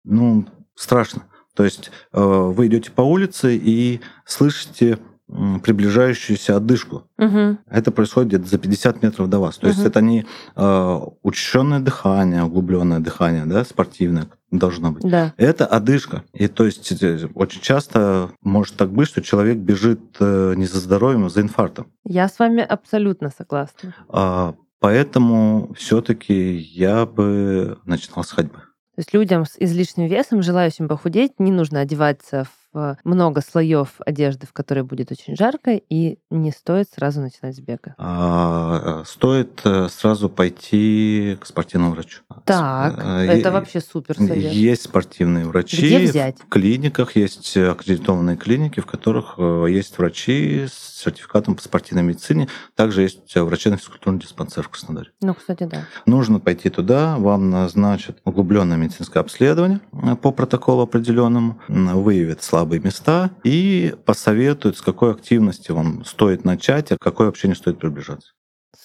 ну, 0.05 0.47
страшно. 0.75 1.25
То 1.59 1.65
есть 1.65 1.91
э, 2.13 2.21
вы 2.23 2.69
идете 2.69 2.93
по 2.93 3.03
улице 3.03 3.57
и 3.57 4.01
слышите 4.25 4.99
приближающуюся 5.27 6.55
одышку. 6.57 7.03
Мгм. 7.19 7.59
Это 7.69 7.91
происходит 7.91 8.29
где-то 8.29 8.49
за 8.49 8.59
50 8.59 9.03
метров 9.03 9.29
до 9.29 9.41
вас. 9.41 9.57
То 9.59 9.67
есть 9.67 9.81
Мгм. 9.81 9.89
это 9.89 10.01
не 10.01 10.25
э, 10.55 11.01
учащенное 11.25 11.81
дыхание, 11.81 12.45
углубленное 12.45 13.01
дыхание, 13.01 13.45
да, 13.45 13.65
спортивное 13.65 14.29
должно 14.53 14.93
быть. 14.93 15.03
Да. 15.03 15.35
Это 15.37 15.67
одышка. 15.67 16.23
И 16.33 16.47
то 16.47 16.65
есть 16.65 17.03
э, 17.03 17.29
очень 17.35 17.61
часто 17.61 18.31
может 18.41 18.77
так 18.77 18.93
быть, 18.93 19.09
что 19.09 19.21
человек 19.21 19.59
бежит 19.59 20.01
э, 20.21 20.55
не 20.57 20.67
за 20.67 20.79
здоровьем, 20.79 21.25
а 21.25 21.29
за 21.29 21.41
инфарктом. 21.41 21.89
Я 22.05 22.29
с 22.29 22.39
вами 22.39 22.63
абсолютно 22.63 23.31
согласна. 23.37 23.97
А, 24.09 24.55
Поэтому 24.81 25.75
все-таки 25.77 26.53
я 26.57 27.05
бы 27.05 27.79
начинал 27.85 28.23
с 28.23 28.31
ходьбы. 28.31 28.63
То 28.99 29.03
есть 29.03 29.15
людям 29.15 29.45
с 29.45 29.55
излишним 29.57 30.09
весом, 30.09 30.43
желающим 30.43 30.89
похудеть, 30.89 31.39
не 31.39 31.53
нужно 31.53 31.79
одеваться 31.79 32.43
в 32.43 32.58
много 33.05 33.41
слоев 33.41 34.01
одежды, 34.05 34.47
в 34.47 34.53
которой 34.53 34.83
будет 34.85 35.11
очень 35.11 35.37
жарко, 35.37 35.73
и 35.73 36.19
не 36.31 36.51
стоит 36.51 36.89
сразу 36.95 37.21
начинать 37.21 37.57
с 37.57 37.61
бега? 37.61 37.95
А, 37.99 39.03
стоит 39.07 39.61
э, 39.65 39.89
сразу 39.89 40.29
пойти 40.29 41.37
к 41.41 41.47
спортивному 41.47 41.95
врачу. 41.95 42.23
Так, 42.45 42.99
Э, 42.99 43.21
это 43.27 43.51
вообще 43.51 43.81
супер 43.81 44.17
совет. 44.17 44.53
Есть 44.53 44.83
спортивные 44.83 45.47
врачи. 45.47 45.77
Где 45.77 45.99
взять? 46.01 46.39
В 46.41 46.49
клиниках 46.49 47.17
есть 47.17 47.57
аккредитованные 47.57 48.37
клиники, 48.37 48.81
в 48.81 48.87
которых 48.87 49.35
э, 49.39 49.67
есть 49.69 49.99
врачи 49.99 50.67
с 50.67 51.03
сертификатом 51.03 51.55
по 51.55 51.63
спортивной 51.63 52.03
медицине. 52.03 52.49
Также 52.75 53.03
есть 53.03 53.37
э, 53.37 53.43
врачебно-физкультурный 53.43 54.21
диспансер 54.21 54.65
в 54.65 54.69
Краснодаре. 54.69 55.11
Ну, 55.21 55.35
кстати, 55.35 55.65
да. 55.65 55.87
Нужно 56.07 56.41
пойти 56.41 56.71
туда, 56.71 57.17
вам 57.19 57.51
назначат 57.51 58.19
углубленное 58.25 58.77
медицинское 58.77 59.21
обследование 59.21 59.81
э, 59.93 60.17
по 60.17 60.33
протоколу 60.33 60.83
определенному, 60.83 61.59
выявят 61.69 62.43
слабые 62.59 62.81
места 62.81 63.31
и 63.45 63.95
посоветуют, 64.05 64.77
с 64.77 64.83
какой 64.83 65.13
активности 65.13 65.71
вам 65.71 66.05
стоит 66.05 66.45
начать, 66.45 66.91
а 66.91 66.97
к 66.97 67.01
какой 67.01 67.27
вообще 67.27 67.47
не 67.47 67.55
стоит 67.55 67.79
приближаться. 67.79 68.33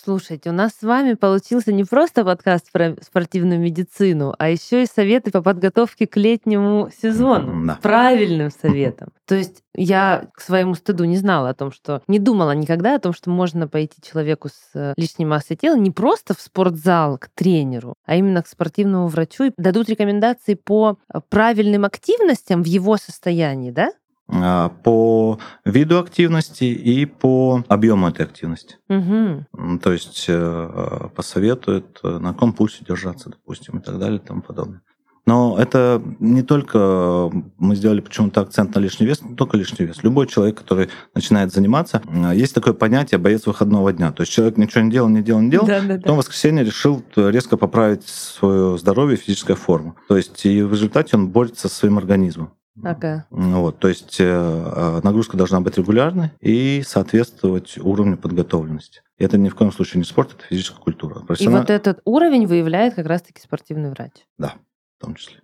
Слушайте, 0.04 0.50
у 0.50 0.54
нас 0.54 0.74
с 0.74 0.84
вами 0.84 1.14
получился 1.14 1.72
не 1.72 1.86
просто 1.86 2.26
подкаст 2.26 2.70
про 2.74 2.94
спортивную 3.02 3.58
медицину, 3.58 4.36
а 4.38 4.50
еще 4.50 4.84
и 4.84 4.86
советы 4.86 5.32
по 5.32 5.42
подготовке 5.42 6.08
к 6.08 6.18
летнему 6.18 6.90
сезону. 7.02 7.66
Да. 7.66 7.80
Правильным 7.82 8.52
советом. 8.62 9.14
То 9.26 9.36
есть 9.36 9.64
я 9.74 10.28
к 10.34 10.42
своему 10.42 10.76
стыду 10.76 11.06
не 11.06 11.16
знала 11.16 11.50
о 11.50 11.54
том, 11.54 11.72
что 11.72 12.02
не 12.10 12.20
думала 12.20 12.52
никогда 12.52 12.96
о 12.96 13.00
том, 13.00 13.14
что 13.14 13.30
можно 13.30 13.70
пойти 13.70 14.02
человеку 14.02 14.50
с 14.50 14.72
э, 14.76 14.94
лишней 14.98 15.26
массой 15.26 15.56
тела 15.56 15.78
не 15.78 15.92
просто 15.92 16.36
в 16.36 16.42
спортзал 16.42 17.18
к 17.18 17.30
тренеру, 17.34 17.96
а 18.06 18.18
именно 18.18 18.44
к 18.44 18.48
спортивному 18.48 19.08
врачу 19.08 19.46
и 19.46 19.52
дадут 19.58 19.88
рекомендации 19.88 20.56
по 20.56 20.98
э, 21.14 21.22
правильным 21.30 21.86
активностям 21.86 22.62
в 22.62 22.68
его 22.68 22.98
состоянии, 22.98 23.72
да? 23.72 23.94
А, 24.42 24.70
По 24.70 25.40
виду 25.66 26.00
активности 26.00 26.64
и 26.64 27.06
по 27.06 27.64
объему 27.68 28.08
этой 28.08 28.26
активности. 28.26 28.78
Угу. 28.90 29.80
То 29.80 29.92
есть 29.92 30.26
э, 30.28 31.10
посоветуют, 31.16 32.00
э, 32.04 32.18
на 32.20 32.34
каком 32.34 32.54
пульсе 32.54 32.84
держаться, 32.88 33.30
допустим, 33.30 33.80
и 33.80 33.82
так 33.82 34.00
далее 34.00 34.20
и 34.20 34.26
тому 34.26 34.42
подобное. 34.42 34.82
Но 35.26 35.58
это 35.58 36.02
не 36.20 36.44
только 36.44 37.32
мы 37.58 37.76
сделали 37.76 38.02
почему-то 38.02 38.42
акцент 38.42 38.76
на 38.76 38.80
лишний 38.80 39.06
вес, 39.06 39.22
не 39.22 39.36
только 39.36 39.56
лишний 39.56 39.86
вес. 39.86 40.04
Любой 40.04 40.28
человек, 40.28 40.58
который 40.58 40.90
начинает 41.16 41.54
заниматься, 41.54 42.02
есть 42.34 42.54
такое 42.54 42.74
понятие 42.74 43.20
боец 43.20 43.46
выходного 43.46 43.94
дня. 43.94 44.12
То 44.12 44.24
есть 44.24 44.34
человек 44.34 44.58
ничего 44.58 44.82
не 44.82 44.92
делал, 44.92 45.08
не 45.08 45.22
делал, 45.22 45.40
не 45.40 45.50
делал, 45.50 45.66
Да-да-да. 45.66 46.02
Потом 46.02 46.16
в 46.16 46.20
воскресенье 46.20 46.66
решил 46.66 47.02
резко 47.16 47.56
поправить 47.56 48.06
свое 48.06 48.78
здоровье 48.78 49.16
физическую 49.16 49.56
форму. 49.56 49.96
То 50.10 50.18
есть 50.18 50.46
и 50.46 50.62
в 50.62 50.74
результате 50.74 51.16
он 51.16 51.30
борется 51.30 51.70
со 51.70 51.76
своим 51.76 51.98
организмом. 51.98 52.52
Ага. 52.82 53.28
Ну 53.30 53.62
Вот, 53.62 53.78
то 53.80 53.88
есть 53.88 54.20
э, 54.20 54.24
э, 54.26 55.02
нагрузка 55.04 55.38
должна 55.38 55.62
быть 55.62 55.78
регулярной 55.78 56.32
и 56.40 56.82
соответствовать 56.86 57.78
уровню 57.78 58.18
подготовленности. 58.18 59.02
И 59.18 59.24
это 59.24 59.38
ни 59.38 59.50
в 59.50 59.56
коем 59.56 59.72
случае 59.72 60.00
не 60.00 60.06
спорт, 60.06 60.34
это 60.34 60.44
физическая 60.46 60.80
культура. 60.82 61.22
И 61.22 61.26
Профессиональ- 61.26 61.62
вот 61.62 61.70
этот 61.70 62.02
уровень 62.06 62.48
выявляет 62.48 62.96
как 62.96 63.06
раз-таки 63.06 63.42
спортивный 63.42 63.92
врач. 63.92 64.14
Да, 64.38 64.56
в 64.98 65.02
том 65.06 65.16
числе. 65.16 65.42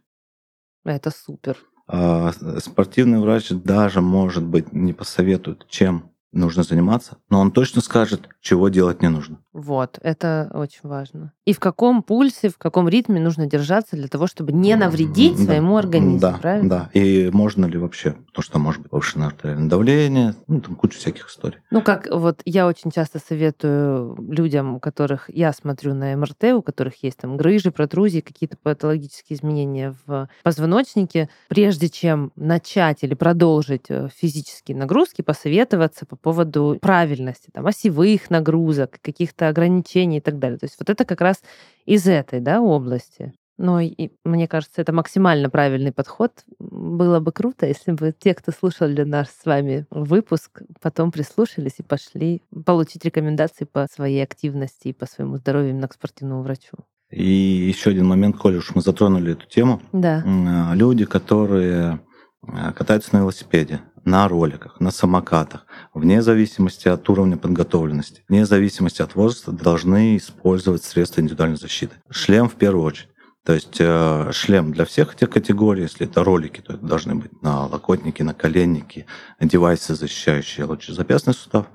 Это 0.86 1.12
супер. 1.12 1.58
А, 1.88 2.32
Спортивный 2.60 3.20
врач 3.20 3.50
даже, 3.50 4.02
может 4.02 4.44
быть, 4.44 4.74
не 4.74 4.94
посоветует, 4.94 5.68
чем 5.68 6.09
нужно 6.32 6.63
заниматься, 6.63 7.18
но 7.30 7.39
он 7.39 7.52
точно 7.52 7.82
скажет, 7.82 8.30
чего 8.42 8.70
делать 8.70 9.02
не 9.02 9.10
нужно. 9.10 9.39
Вот, 9.52 9.98
это 10.02 10.50
очень 10.54 10.82
важно. 10.84 11.34
И 11.46 11.54
в 11.54 11.60
каком 11.60 12.04
пульсе, 12.04 12.50
в 12.50 12.58
каком 12.58 12.88
ритме 12.88 13.20
нужно 13.20 13.48
держаться 13.48 13.96
для 13.96 14.08
того, 14.08 14.28
чтобы 14.28 14.52
не 14.54 14.76
навредить 14.76 15.38
Да. 15.38 15.44
своему 15.44 15.76
организму, 15.78 16.20
Да, 16.20 16.38
правильно? 16.39 16.70
да. 16.70 16.89
И 16.94 17.30
можно 17.34 17.65
ли 17.65 17.78
вообще, 17.78 18.12
потому 18.28 18.44
что 18.44 18.60
может 18.60 18.82
быть 18.84 18.92
повышенное 18.92 19.28
артериальное 19.28 19.70
давление, 19.70 20.36
ну, 20.48 20.62
там 20.62 20.76
куча 20.76 20.98
всяких 21.00 21.28
историй. 21.30 21.58
Ну, 21.72 21.82
как 21.82 22.08
вот 22.12 22.42
я 22.46 22.68
очень 22.68 22.92
часто 22.92 23.20
советую 23.20 24.15
людям, 24.30 24.76
у 24.76 24.80
которых 24.80 25.30
я 25.30 25.52
смотрю 25.52 25.94
на 25.96 26.15
МРТ, 26.15 26.44
у 26.54 26.62
которых 26.62 27.02
есть 27.04 27.18
там 27.18 27.36
грыжи, 27.38 27.72
протрузии, 27.72 28.20
какие-то 28.22 28.58
патологические 28.62 29.38
изменения 29.38 29.96
в 30.06 30.30
позвоночнике, 30.44 31.30
прежде 31.48 31.89
чем 31.89 32.32
начать 32.36 33.04
или 33.04 33.15
продолжить 33.15 33.86
э, 33.89 34.10
физические 34.15 34.78
нагрузки, 34.78 35.22
посоветоваться 35.24 36.06
по 36.06 36.15
поводу 36.19 36.77
правильности, 36.82 37.49
там, 37.53 37.65
осевых 37.67 38.29
нагрузок, 38.29 38.99
каких-то 39.01 39.47
ограничений 39.47 40.17
и 40.17 40.21
так 40.21 40.39
далее. 40.39 40.58
То 40.58 40.65
есть 40.65 40.75
вот 40.79 40.89
это 40.89 41.05
как 41.05 41.21
раз 41.21 41.41
из 41.86 42.08
этой 42.08 42.39
да, 42.39 42.62
области. 42.62 43.34
Но 43.60 43.82
и, 43.82 44.10
мне 44.23 44.47
кажется, 44.47 44.82
это 44.82 44.93
максимально 44.93 45.49
правильный 45.49 45.91
подход. 45.91 46.32
Было 46.60 47.19
бы 47.19 47.34
круто, 47.34 47.65
если 47.65 47.91
бы 47.91 48.15
те, 48.17 48.34
кто 48.34 48.53
слушали 48.53 49.03
наш 49.03 49.27
с 49.27 49.45
вами 49.45 49.86
выпуск, 49.91 50.62
потом 50.82 51.12
прислушались 51.12 51.75
и 51.79 51.84
пошли 51.84 52.41
получить 52.65 53.03
рекомендации 53.03 53.65
по 53.65 53.86
своей 53.91 54.23
активности 54.23 54.88
и 54.88 54.93
по 54.93 55.05
своему 55.05 55.36
здоровью 55.36 55.71
именно 55.71 55.89
к 55.89 55.93
спортивному 55.93 56.41
врачу. 56.41 56.77
И 57.12 57.23
еще 57.23 57.89
один 57.89 58.08
момент, 58.08 58.38
коли 58.38 58.58
уж 58.58 58.73
мы 58.75 58.82
затронули 58.82 59.34
эту 59.34 59.45
тему. 59.47 59.82
Да. 59.91 60.23
М, 60.25 60.73
Люди, 60.75 61.03
которые 61.03 61.99
э, 62.47 62.71
катаются 62.71 63.13
на 63.13 63.19
велосипеде, 63.19 63.82
на 64.06 64.28
роликах, 64.28 64.80
на 64.80 64.92
самокатах, 64.92 65.66
вне 65.94 66.22
зависимости 66.22 66.88
от 66.88 67.10
уровня 67.10 67.38
подготовленности, 67.38 68.24
вне 68.28 68.46
зависимости 68.46 69.02
от 69.02 69.16
возраста, 69.16 69.52
должны 69.52 70.18
использовать 70.18 70.84
средства 70.84 71.22
индивидуальной 71.22 71.58
защиты. 71.58 71.96
Шлем 72.10 72.50
в 72.50 72.56
первую 72.56 72.86
очередь. 72.86 73.10
То 73.46 73.54
есть 73.54 73.78
э, 73.80 74.32
шлем 74.32 74.74
для 74.74 74.86
всех 74.86 75.16
этих 75.16 75.30
категорий, 75.30 75.84
если 75.84 76.06
это 76.06 76.24
ролики, 76.24 76.62
то 76.62 76.74
это 76.74 76.86
должны 76.86 77.16
быть 77.16 77.42
на 77.42 77.66
локотники, 77.66 78.22
на 78.22 78.34
коленники, 78.34 79.06
девайсы, 79.40 79.96
защищающие 79.96 80.66
лучезапястный 80.66 81.34
сустав 81.34 81.68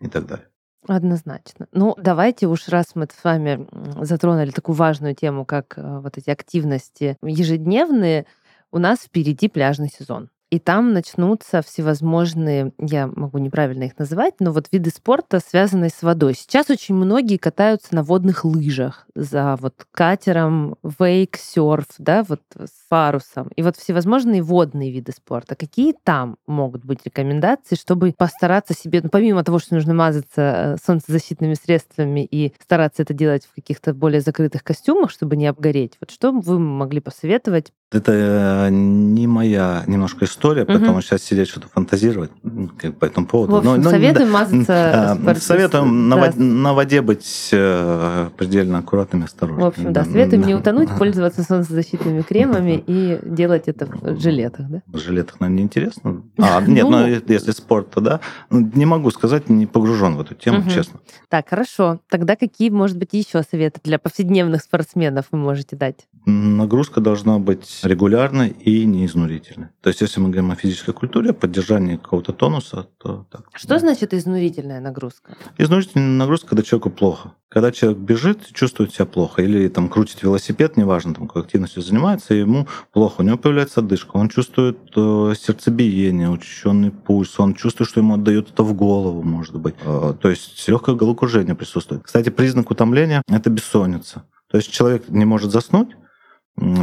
и 0.00 0.08
так 0.08 0.26
далее. 0.26 0.46
Однозначно. 0.88 1.66
Ну, 1.72 1.94
давайте 1.98 2.46
уж 2.46 2.68
раз 2.68 2.94
мы 2.94 3.06
с 3.06 3.22
вами 3.22 3.68
затронули 4.02 4.50
такую 4.50 4.74
важную 4.76 5.14
тему, 5.14 5.44
как 5.44 5.76
э, 5.76 6.00
вот 6.00 6.16
эти 6.16 6.30
активности 6.30 7.16
ежедневные, 7.22 8.26
у 8.72 8.78
нас 8.78 9.00
впереди 9.00 9.48
пляжный 9.48 9.88
сезон. 9.88 10.30
И 10.50 10.58
там 10.58 10.92
начнутся 10.92 11.62
всевозможные, 11.62 12.72
я 12.78 13.06
могу 13.06 13.38
неправильно 13.38 13.84
их 13.84 13.96
называть, 13.98 14.34
но 14.40 14.50
вот 14.50 14.66
виды 14.72 14.90
спорта, 14.90 15.38
связанные 15.38 15.90
с 15.90 16.02
водой. 16.02 16.34
Сейчас 16.34 16.70
очень 16.70 16.96
многие 16.96 17.36
катаются 17.36 17.94
на 17.94 18.02
водных 18.02 18.44
лыжах 18.44 19.06
за 19.14 19.56
вот 19.60 19.86
катером, 19.92 20.76
вейк, 20.82 21.36
серф, 21.36 21.86
да, 21.98 22.24
вот 22.24 22.40
с 22.56 22.88
парусом. 22.88 23.48
И 23.54 23.62
вот 23.62 23.76
всевозможные 23.76 24.42
водные 24.42 24.90
виды 24.90 25.12
спорта. 25.12 25.54
Какие 25.54 25.94
там 26.02 26.36
могут 26.48 26.84
быть 26.84 26.98
рекомендации, 27.04 27.76
чтобы 27.76 28.12
постараться 28.12 28.74
себе, 28.74 29.02
ну, 29.04 29.08
помимо 29.08 29.44
того, 29.44 29.60
что 29.60 29.74
нужно 29.74 29.94
мазаться 29.94 30.40
э, 30.40 30.76
солнцезащитными 30.84 31.54
средствами 31.54 32.24
и 32.24 32.52
стараться 32.60 33.02
это 33.02 33.14
делать 33.14 33.46
в 33.46 33.54
каких-то 33.54 33.94
более 33.94 34.20
закрытых 34.20 34.64
костюмах, 34.64 35.12
чтобы 35.12 35.36
не 35.36 35.46
обгореть, 35.46 35.96
вот 36.00 36.10
что 36.10 36.32
вы 36.32 36.58
могли 36.58 36.98
посоветовать? 37.00 37.72
Это 37.92 38.12
э, 38.12 38.68
не 38.70 39.26
моя 39.26 39.82
немножко 39.88 40.24
история, 40.24 40.62
Мгм. 40.62 40.78
потому 40.78 41.00
что 41.00 41.18
сейчас 41.18 41.26
сидеть 41.26 41.48
что-то 41.48 41.66
фантазировать 41.66 42.30
как 42.78 42.96
по 42.96 43.04
этому 43.04 43.26
поводу. 43.26 43.52
В 43.52 43.56
общем, 43.56 43.70
Но- 43.70 43.76
но- 43.78 43.90
советуем 43.90 44.28
да, 44.28 44.32
мазаться 44.32 45.12
а, 45.12 45.14
спортивным- 45.16 45.40
Советуем 45.40 46.08
на, 46.08 46.14
да. 46.16 46.22
вод- 46.26 46.36
на 46.36 46.74
воде 46.74 47.02
быть 47.02 47.48
э, 47.50 48.28
предельно 48.36 48.78
аккуратными, 48.78 49.24
осторожными. 49.24 49.64
В 49.64 49.68
общем, 49.68 49.92
да, 49.92 50.04
советуем 50.04 50.42
не 50.46 50.54
утонуть, 50.54 50.88
пользоваться 50.98 51.42
солнцезащитными 51.42 52.22
кремами 52.22 52.80
и 52.86 53.18
делать 53.24 53.64
это 53.66 53.86
в 53.86 54.20
жилетах, 54.20 54.68
да? 54.68 54.82
В 54.86 54.98
жилетах, 54.98 55.40
наверное, 55.40 55.58
неинтересно. 55.58 56.22
А, 56.38 56.60
нет, 56.66 56.84
Ну. 56.84 56.90
но 56.90 57.08
если 57.08 57.50
спорт, 57.50 57.90
то 57.90 58.00
да. 58.00 58.20
Ну, 58.50 58.70
Не 58.72 58.86
могу 58.86 59.10
сказать, 59.10 59.48
не 59.48 59.66
погружен 59.66 60.14
в 60.14 60.20
эту 60.20 60.36
тему, 60.36 60.62
честно. 60.70 61.00
Так, 61.28 61.48
хорошо. 61.48 61.98
Тогда 62.08 62.36
какие, 62.36 62.70
может 62.70 62.96
быть, 62.98 63.08
еще 63.14 63.42
советы 63.42 63.80
для 63.82 63.98
повседневных 63.98 64.62
спортсменов 64.62 65.26
вы 65.32 65.38
можете 65.38 65.74
дать? 65.74 66.06
Нагрузка 66.24 67.00
должна 67.00 67.38
быть 67.40 67.79
регулярной 67.84 68.48
и 68.48 68.84
неизнурительной. 68.84 69.68
То 69.80 69.88
есть, 69.88 70.00
если 70.00 70.20
мы 70.20 70.30
говорим 70.30 70.50
о 70.50 70.56
физической 70.56 70.92
культуре, 70.92 71.30
о 71.30 71.34
поддержании 71.34 71.96
какого-то 71.96 72.32
тонуса, 72.32 72.88
то 72.98 73.26
так. 73.30 73.46
Что 73.54 73.78
значит 73.78 74.14
изнурительная 74.14 74.80
нагрузка? 74.80 75.36
Изнурительная 75.58 76.18
нагрузка, 76.18 76.48
когда 76.48 76.62
человеку 76.62 76.90
плохо. 76.90 77.34
Когда 77.48 77.72
человек 77.72 77.98
бежит, 77.98 78.46
чувствует 78.52 78.94
себя 78.94 79.06
плохо, 79.06 79.42
или 79.42 79.68
там 79.68 79.88
крутит 79.88 80.22
велосипед, 80.22 80.76
неважно, 80.76 81.14
там, 81.14 81.26
какой 81.26 81.42
активностью 81.42 81.82
занимается, 81.82 82.34
ему 82.34 82.68
плохо, 82.92 83.22
у 83.22 83.24
него 83.24 83.38
появляется 83.38 83.80
одышка, 83.80 84.16
он 84.16 84.28
чувствует 84.28 84.78
э, 84.94 85.34
сердцебиение, 85.36 86.30
учащенный 86.30 86.92
пульс, 86.92 87.40
он 87.40 87.54
чувствует, 87.54 87.90
что 87.90 88.00
ему 88.00 88.14
отдает 88.14 88.50
это 88.50 88.62
в 88.62 88.72
голову, 88.74 89.22
может 89.22 89.56
быть. 89.56 89.74
Э, 89.82 90.14
то 90.20 90.30
есть 90.30 90.68
легкое 90.68 90.94
головокружение 90.94 91.56
присутствует. 91.56 92.04
Кстати, 92.04 92.28
признак 92.28 92.70
утомления– 92.70 93.22
это 93.28 93.50
бессонница. 93.50 94.24
То 94.50 94.56
есть 94.56 94.70
человек 94.70 95.08
не 95.08 95.24
может 95.24 95.50
заснуть 95.50 95.90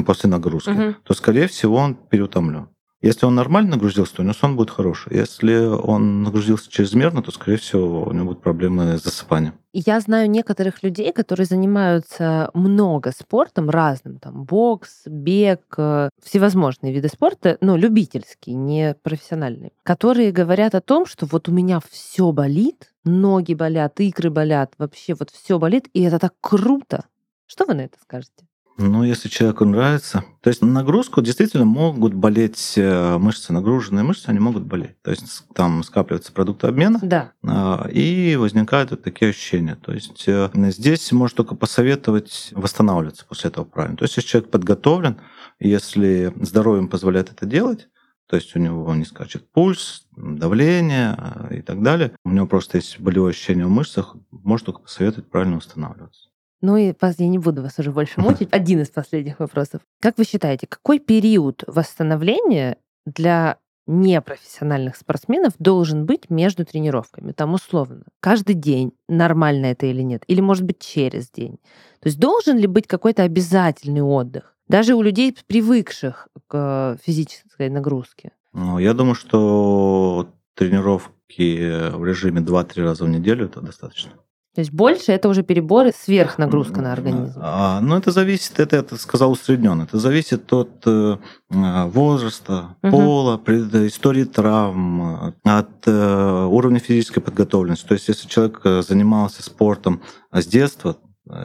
после 0.05 0.30
нагрузки, 0.30 0.69
Мгм. 0.69 0.95
то, 1.03 1.13
скорее 1.13 1.47
всего, 1.47 1.75
он 1.78 1.95
переутомлен. 1.95 2.69
Если 2.99 3.28
он 3.28 3.36
нормально 3.36 3.71
нагрузился, 3.75 4.15
то 4.15 4.21
у 4.23 4.25
него 4.25 4.34
сон 4.34 4.55
будет 4.55 4.71
хороший. 4.71 5.15
Если 5.15 5.55
он 5.55 6.23
нагрузился 6.23 6.67
чрезмерно, 6.71 7.21
то, 7.21 7.32
скорее 7.32 7.57
всего, 7.57 8.01
у 8.03 8.11
него 8.11 8.25
будут 8.30 8.41
проблемы 8.41 8.97
с 8.97 9.03
засыпанием. 9.03 9.53
Я 9.71 9.99
знаю 9.99 10.28
некоторых 10.28 10.82
людей, 10.82 11.13
которые 11.13 11.45
занимаются 11.45 12.49
много 12.55 13.11
спортом 13.11 13.69
разным, 13.69 14.17
там 14.17 14.45
бокс, 14.45 15.03
бег, 15.05 15.61
э, 15.78 16.09
всевозможные 16.23 16.91
виды 16.91 17.07
спорта, 17.09 17.59
но 17.61 17.78
любительские, 17.78 18.55
не 18.55 18.95
профессиональные, 19.03 19.71
которые 19.84 20.32
говорят 20.32 20.73
о 20.73 20.82
том, 20.82 21.05
что 21.05 21.28
вот 21.28 21.47
у 21.49 21.51
меня 21.51 21.80
все 21.91 22.32
болит, 22.32 22.91
ноги 23.03 23.53
болят, 23.53 23.99
икры 23.99 24.32
болят, 24.32 24.73
вообще 24.80 25.13
вот 25.13 25.30
все 25.30 25.59
болит, 25.59 25.88
и 25.93 26.01
это 26.01 26.17
так 26.17 26.34
круто. 26.41 27.05
Что 27.45 27.65
вы 27.65 27.75
на 27.75 27.82
это 27.82 27.97
скажете? 28.01 28.47
Ну, 28.78 29.03
если 29.03 29.28
человеку 29.28 29.65
нравится. 29.65 30.23
То 30.41 30.49
есть 30.49 30.61
нагрузку 30.61 31.21
действительно 31.21 31.65
могут 31.65 32.13
болеть 32.13 32.73
э, 32.75 33.17
мышцы, 33.17 33.51
нагруженные 33.51 34.03
мышцы, 34.03 34.30
они 34.30 34.39
могут 34.39 34.63
болеть. 34.63 35.01
То 35.01 35.09
есть 35.09 35.45
там 35.55 35.82
скапливаются 35.84 36.32
продукты 36.32 36.67
обмена, 36.67 36.99
да. 37.01 37.32
А, 37.43 37.88
и 37.91 38.36
возникают 38.36 38.91
вот 38.91 39.01
такие 39.01 39.32
ощущения. 39.32 39.75
То 39.75 39.93
есть 39.93 40.25
э, 40.28 40.49
здесь 40.69 41.11
можно 41.11 41.38
только 41.38 41.55
посоветовать 41.55 42.51
восстанавливаться 42.53 43.25
после 43.25 43.49
этого 43.49 43.65
правильно. 43.65 43.97
То 43.97 44.03
есть 44.03 44.15
если 44.15 44.30
человек 44.30 44.51
подготовлен, 44.51 45.17
если 45.59 46.32
здоровье 46.39 46.88
позволяет 46.88 47.32
это 47.32 47.47
делать, 47.47 47.88
то 48.28 48.36
есть 48.36 48.55
у 48.55 48.59
него 48.59 48.93
не 48.93 49.05
скачет 49.05 49.49
пульс, 49.51 50.05
давление 50.15 51.17
и 51.49 51.61
так 51.61 51.82
далее. 51.82 52.11
У 52.25 52.30
него 52.30 52.45
просто 52.45 52.78
есть 52.78 52.99
болевое 52.99 53.32
ощущение 53.32 53.65
в 53.65 53.69
мышцах, 53.69 54.15
можно 54.32 54.65
только 54.65 54.82
посоветовать 54.82 55.30
правильно 55.30 55.55
восстанавливаться. 55.55 56.30
Ну 56.62 56.78
и 56.78 56.93
я 57.01 57.28
не 57.28 57.39
буду 57.39 57.62
вас 57.62 57.78
уже 57.80 57.91
больше 57.91 58.20
мучить. 58.22 58.49
Один 58.51 58.82
из 58.82 58.89
последних 58.89 59.39
вопросов. 59.39 59.82
Как 60.01 60.18
вы 60.18 60.26
считаете, 60.26 60.68
какой 60.68 60.99
период 60.99 61.64
восстановления 61.68 62.78
для 63.05 63.58
непрофессиональных 63.88 64.97
спортсменов 64.97 65.53
должен 65.60 66.05
быть 66.05 66.30
между 66.30 66.66
тренировками? 66.66 67.32
Там 67.32 67.53
условно. 67.53 68.03
Каждый 68.20 68.55
день. 68.55 68.91
Нормально 69.08 69.68
это 69.68 69.86
или 69.86 70.01
нет? 70.01 70.24
Или, 70.28 70.41
может 70.41 70.64
быть, 70.64 70.80
через 70.80 71.30
день? 71.30 71.58
То 72.01 72.08
есть 72.08 72.20
должен 72.20 72.58
ли 72.58 72.68
быть 72.68 72.88
какой-то 72.88 73.24
обязательный 73.24 74.01
отдых? 74.01 74.55
Даже 74.68 74.95
у 74.95 75.01
людей, 75.01 75.36
привыкших 75.47 76.28
к 76.47 76.97
физической 77.01 77.70
нагрузке. 77.70 78.32
Ну, 78.51 78.80
я 78.80 78.93
думаю, 78.93 79.16
что 79.16 80.30
тренировки 80.55 81.91
в 81.91 82.03
режиме 82.03 82.41
2-3 82.41 82.84
раза 82.84 83.05
в 83.05 83.10
неделю 83.10 83.45
это 83.45 83.62
достаточно. 83.62 84.12
То 84.58 84.62
есть 84.62 84.72
больше 84.72 85.12
это 85.12 85.30
уже 85.30 85.43
переборы, 85.43 85.93
сверхнагрузка 85.95 86.82
на 86.82 86.91
организм. 86.91 87.39
А, 87.39 87.80
ну, 87.80 87.95
это 87.95 88.10
зависит, 88.10 88.60
это, 88.60 88.78
это 88.78 88.97
сказал 88.97 89.34
усредненно, 89.34 89.84
это 89.84 89.99
зависит 89.99 90.51
от 90.51 90.82
э, 90.84 91.18
возраста, 91.51 92.76
угу. 92.82 92.91
пола, 92.91 93.41
истории 93.86 94.24
травм, 94.24 95.36
от 95.43 95.70
э, 95.86 96.45
уровня 96.49 96.80
физической 96.80 97.20
подготовленности. 97.20 97.86
То 97.86 97.93
есть, 97.93 98.08
если 98.08 98.28
человек 98.28 98.62
э, 98.64 98.82
занимался 98.82 99.43
спортом 99.43 100.01
с 100.32 100.47
детства, 100.47 100.97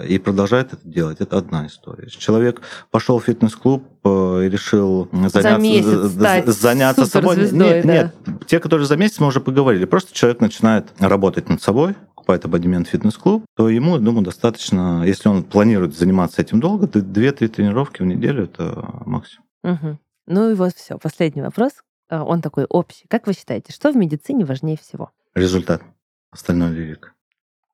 и 0.08 0.18
продолжает 0.18 0.72
это 0.72 0.88
делать, 0.88 1.20
это 1.20 1.36
одна 1.36 1.66
история. 1.66 2.04
Если 2.04 2.20
человек 2.20 2.60
пошел 2.92 3.18
в 3.18 3.24
фитнес-клуб 3.24 3.82
и 4.04 4.48
решил 4.48 5.08
заняться, 5.12 6.08
за 6.08 6.52
заняться 6.52 7.06
собой. 7.06 7.50
Нет, 7.50 7.84
да. 7.84 7.92
нет, 7.92 8.14
те, 8.46 8.60
которые 8.60 8.86
за 8.86 8.96
месяц, 8.96 9.18
мы 9.18 9.26
уже 9.26 9.40
поговорили. 9.40 9.84
Просто 9.84 10.14
человек 10.14 10.40
начинает 10.40 10.86
работать 11.00 11.48
над 11.48 11.60
собой, 11.60 11.96
покупает 12.22 12.44
абонемент 12.44 12.86
в 12.86 12.90
фитнес-клуб, 12.90 13.44
то 13.56 13.68
ему, 13.68 13.98
думаю, 13.98 14.24
достаточно, 14.24 15.02
если 15.04 15.28
он 15.28 15.42
планирует 15.42 15.96
заниматься 15.96 16.40
этим 16.40 16.60
долго, 16.60 16.86
то 16.86 17.00
2-3 17.00 17.48
тренировки 17.48 18.02
в 18.02 18.06
неделю 18.06 18.44
это 18.44 19.02
максимум. 19.04 19.44
Угу. 19.64 19.98
Ну 20.26 20.50
и 20.50 20.54
вот 20.54 20.74
все. 20.74 20.98
Последний 20.98 21.42
вопрос. 21.42 21.72
А, 22.08 22.22
он 22.22 22.40
такой 22.40 22.64
общий. 22.68 23.06
Как 23.08 23.26
вы 23.26 23.32
считаете, 23.32 23.72
что 23.72 23.90
в 23.90 23.96
медицине 23.96 24.44
важнее 24.44 24.78
всего? 24.78 25.10
Результат. 25.34 25.82
Остальное 26.30 26.70
лирик. 26.70 27.12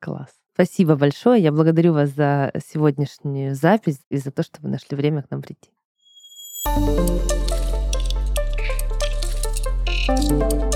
Класс. 0.00 0.30
Спасибо 0.54 0.96
большое. 0.96 1.42
Я 1.42 1.52
благодарю 1.52 1.92
вас 1.92 2.10
за 2.10 2.50
сегодняшнюю 2.66 3.54
запись 3.54 4.00
и 4.08 4.16
за 4.16 4.30
то, 4.30 4.42
что 4.42 4.60
вы 4.62 4.70
нашли 4.70 4.96
время 4.96 5.22
к 5.22 5.30
нам 5.30 5.42
прийти. 5.42 5.70
thank 10.08 10.52
you 10.52 10.67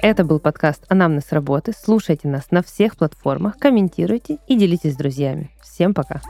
это 0.00 0.24
был 0.24 0.38
подкаст 0.38 0.84
«Анамнез 0.88 1.32
работы». 1.32 1.72
Слушайте 1.76 2.28
нас 2.28 2.50
на 2.50 2.62
всех 2.62 2.96
платформах, 2.96 3.58
комментируйте 3.58 4.38
и 4.46 4.56
делитесь 4.56 4.94
с 4.94 4.96
друзьями. 4.96 5.50
Всем 5.60 5.94
пока! 5.94 6.20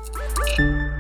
thank 0.57 0.98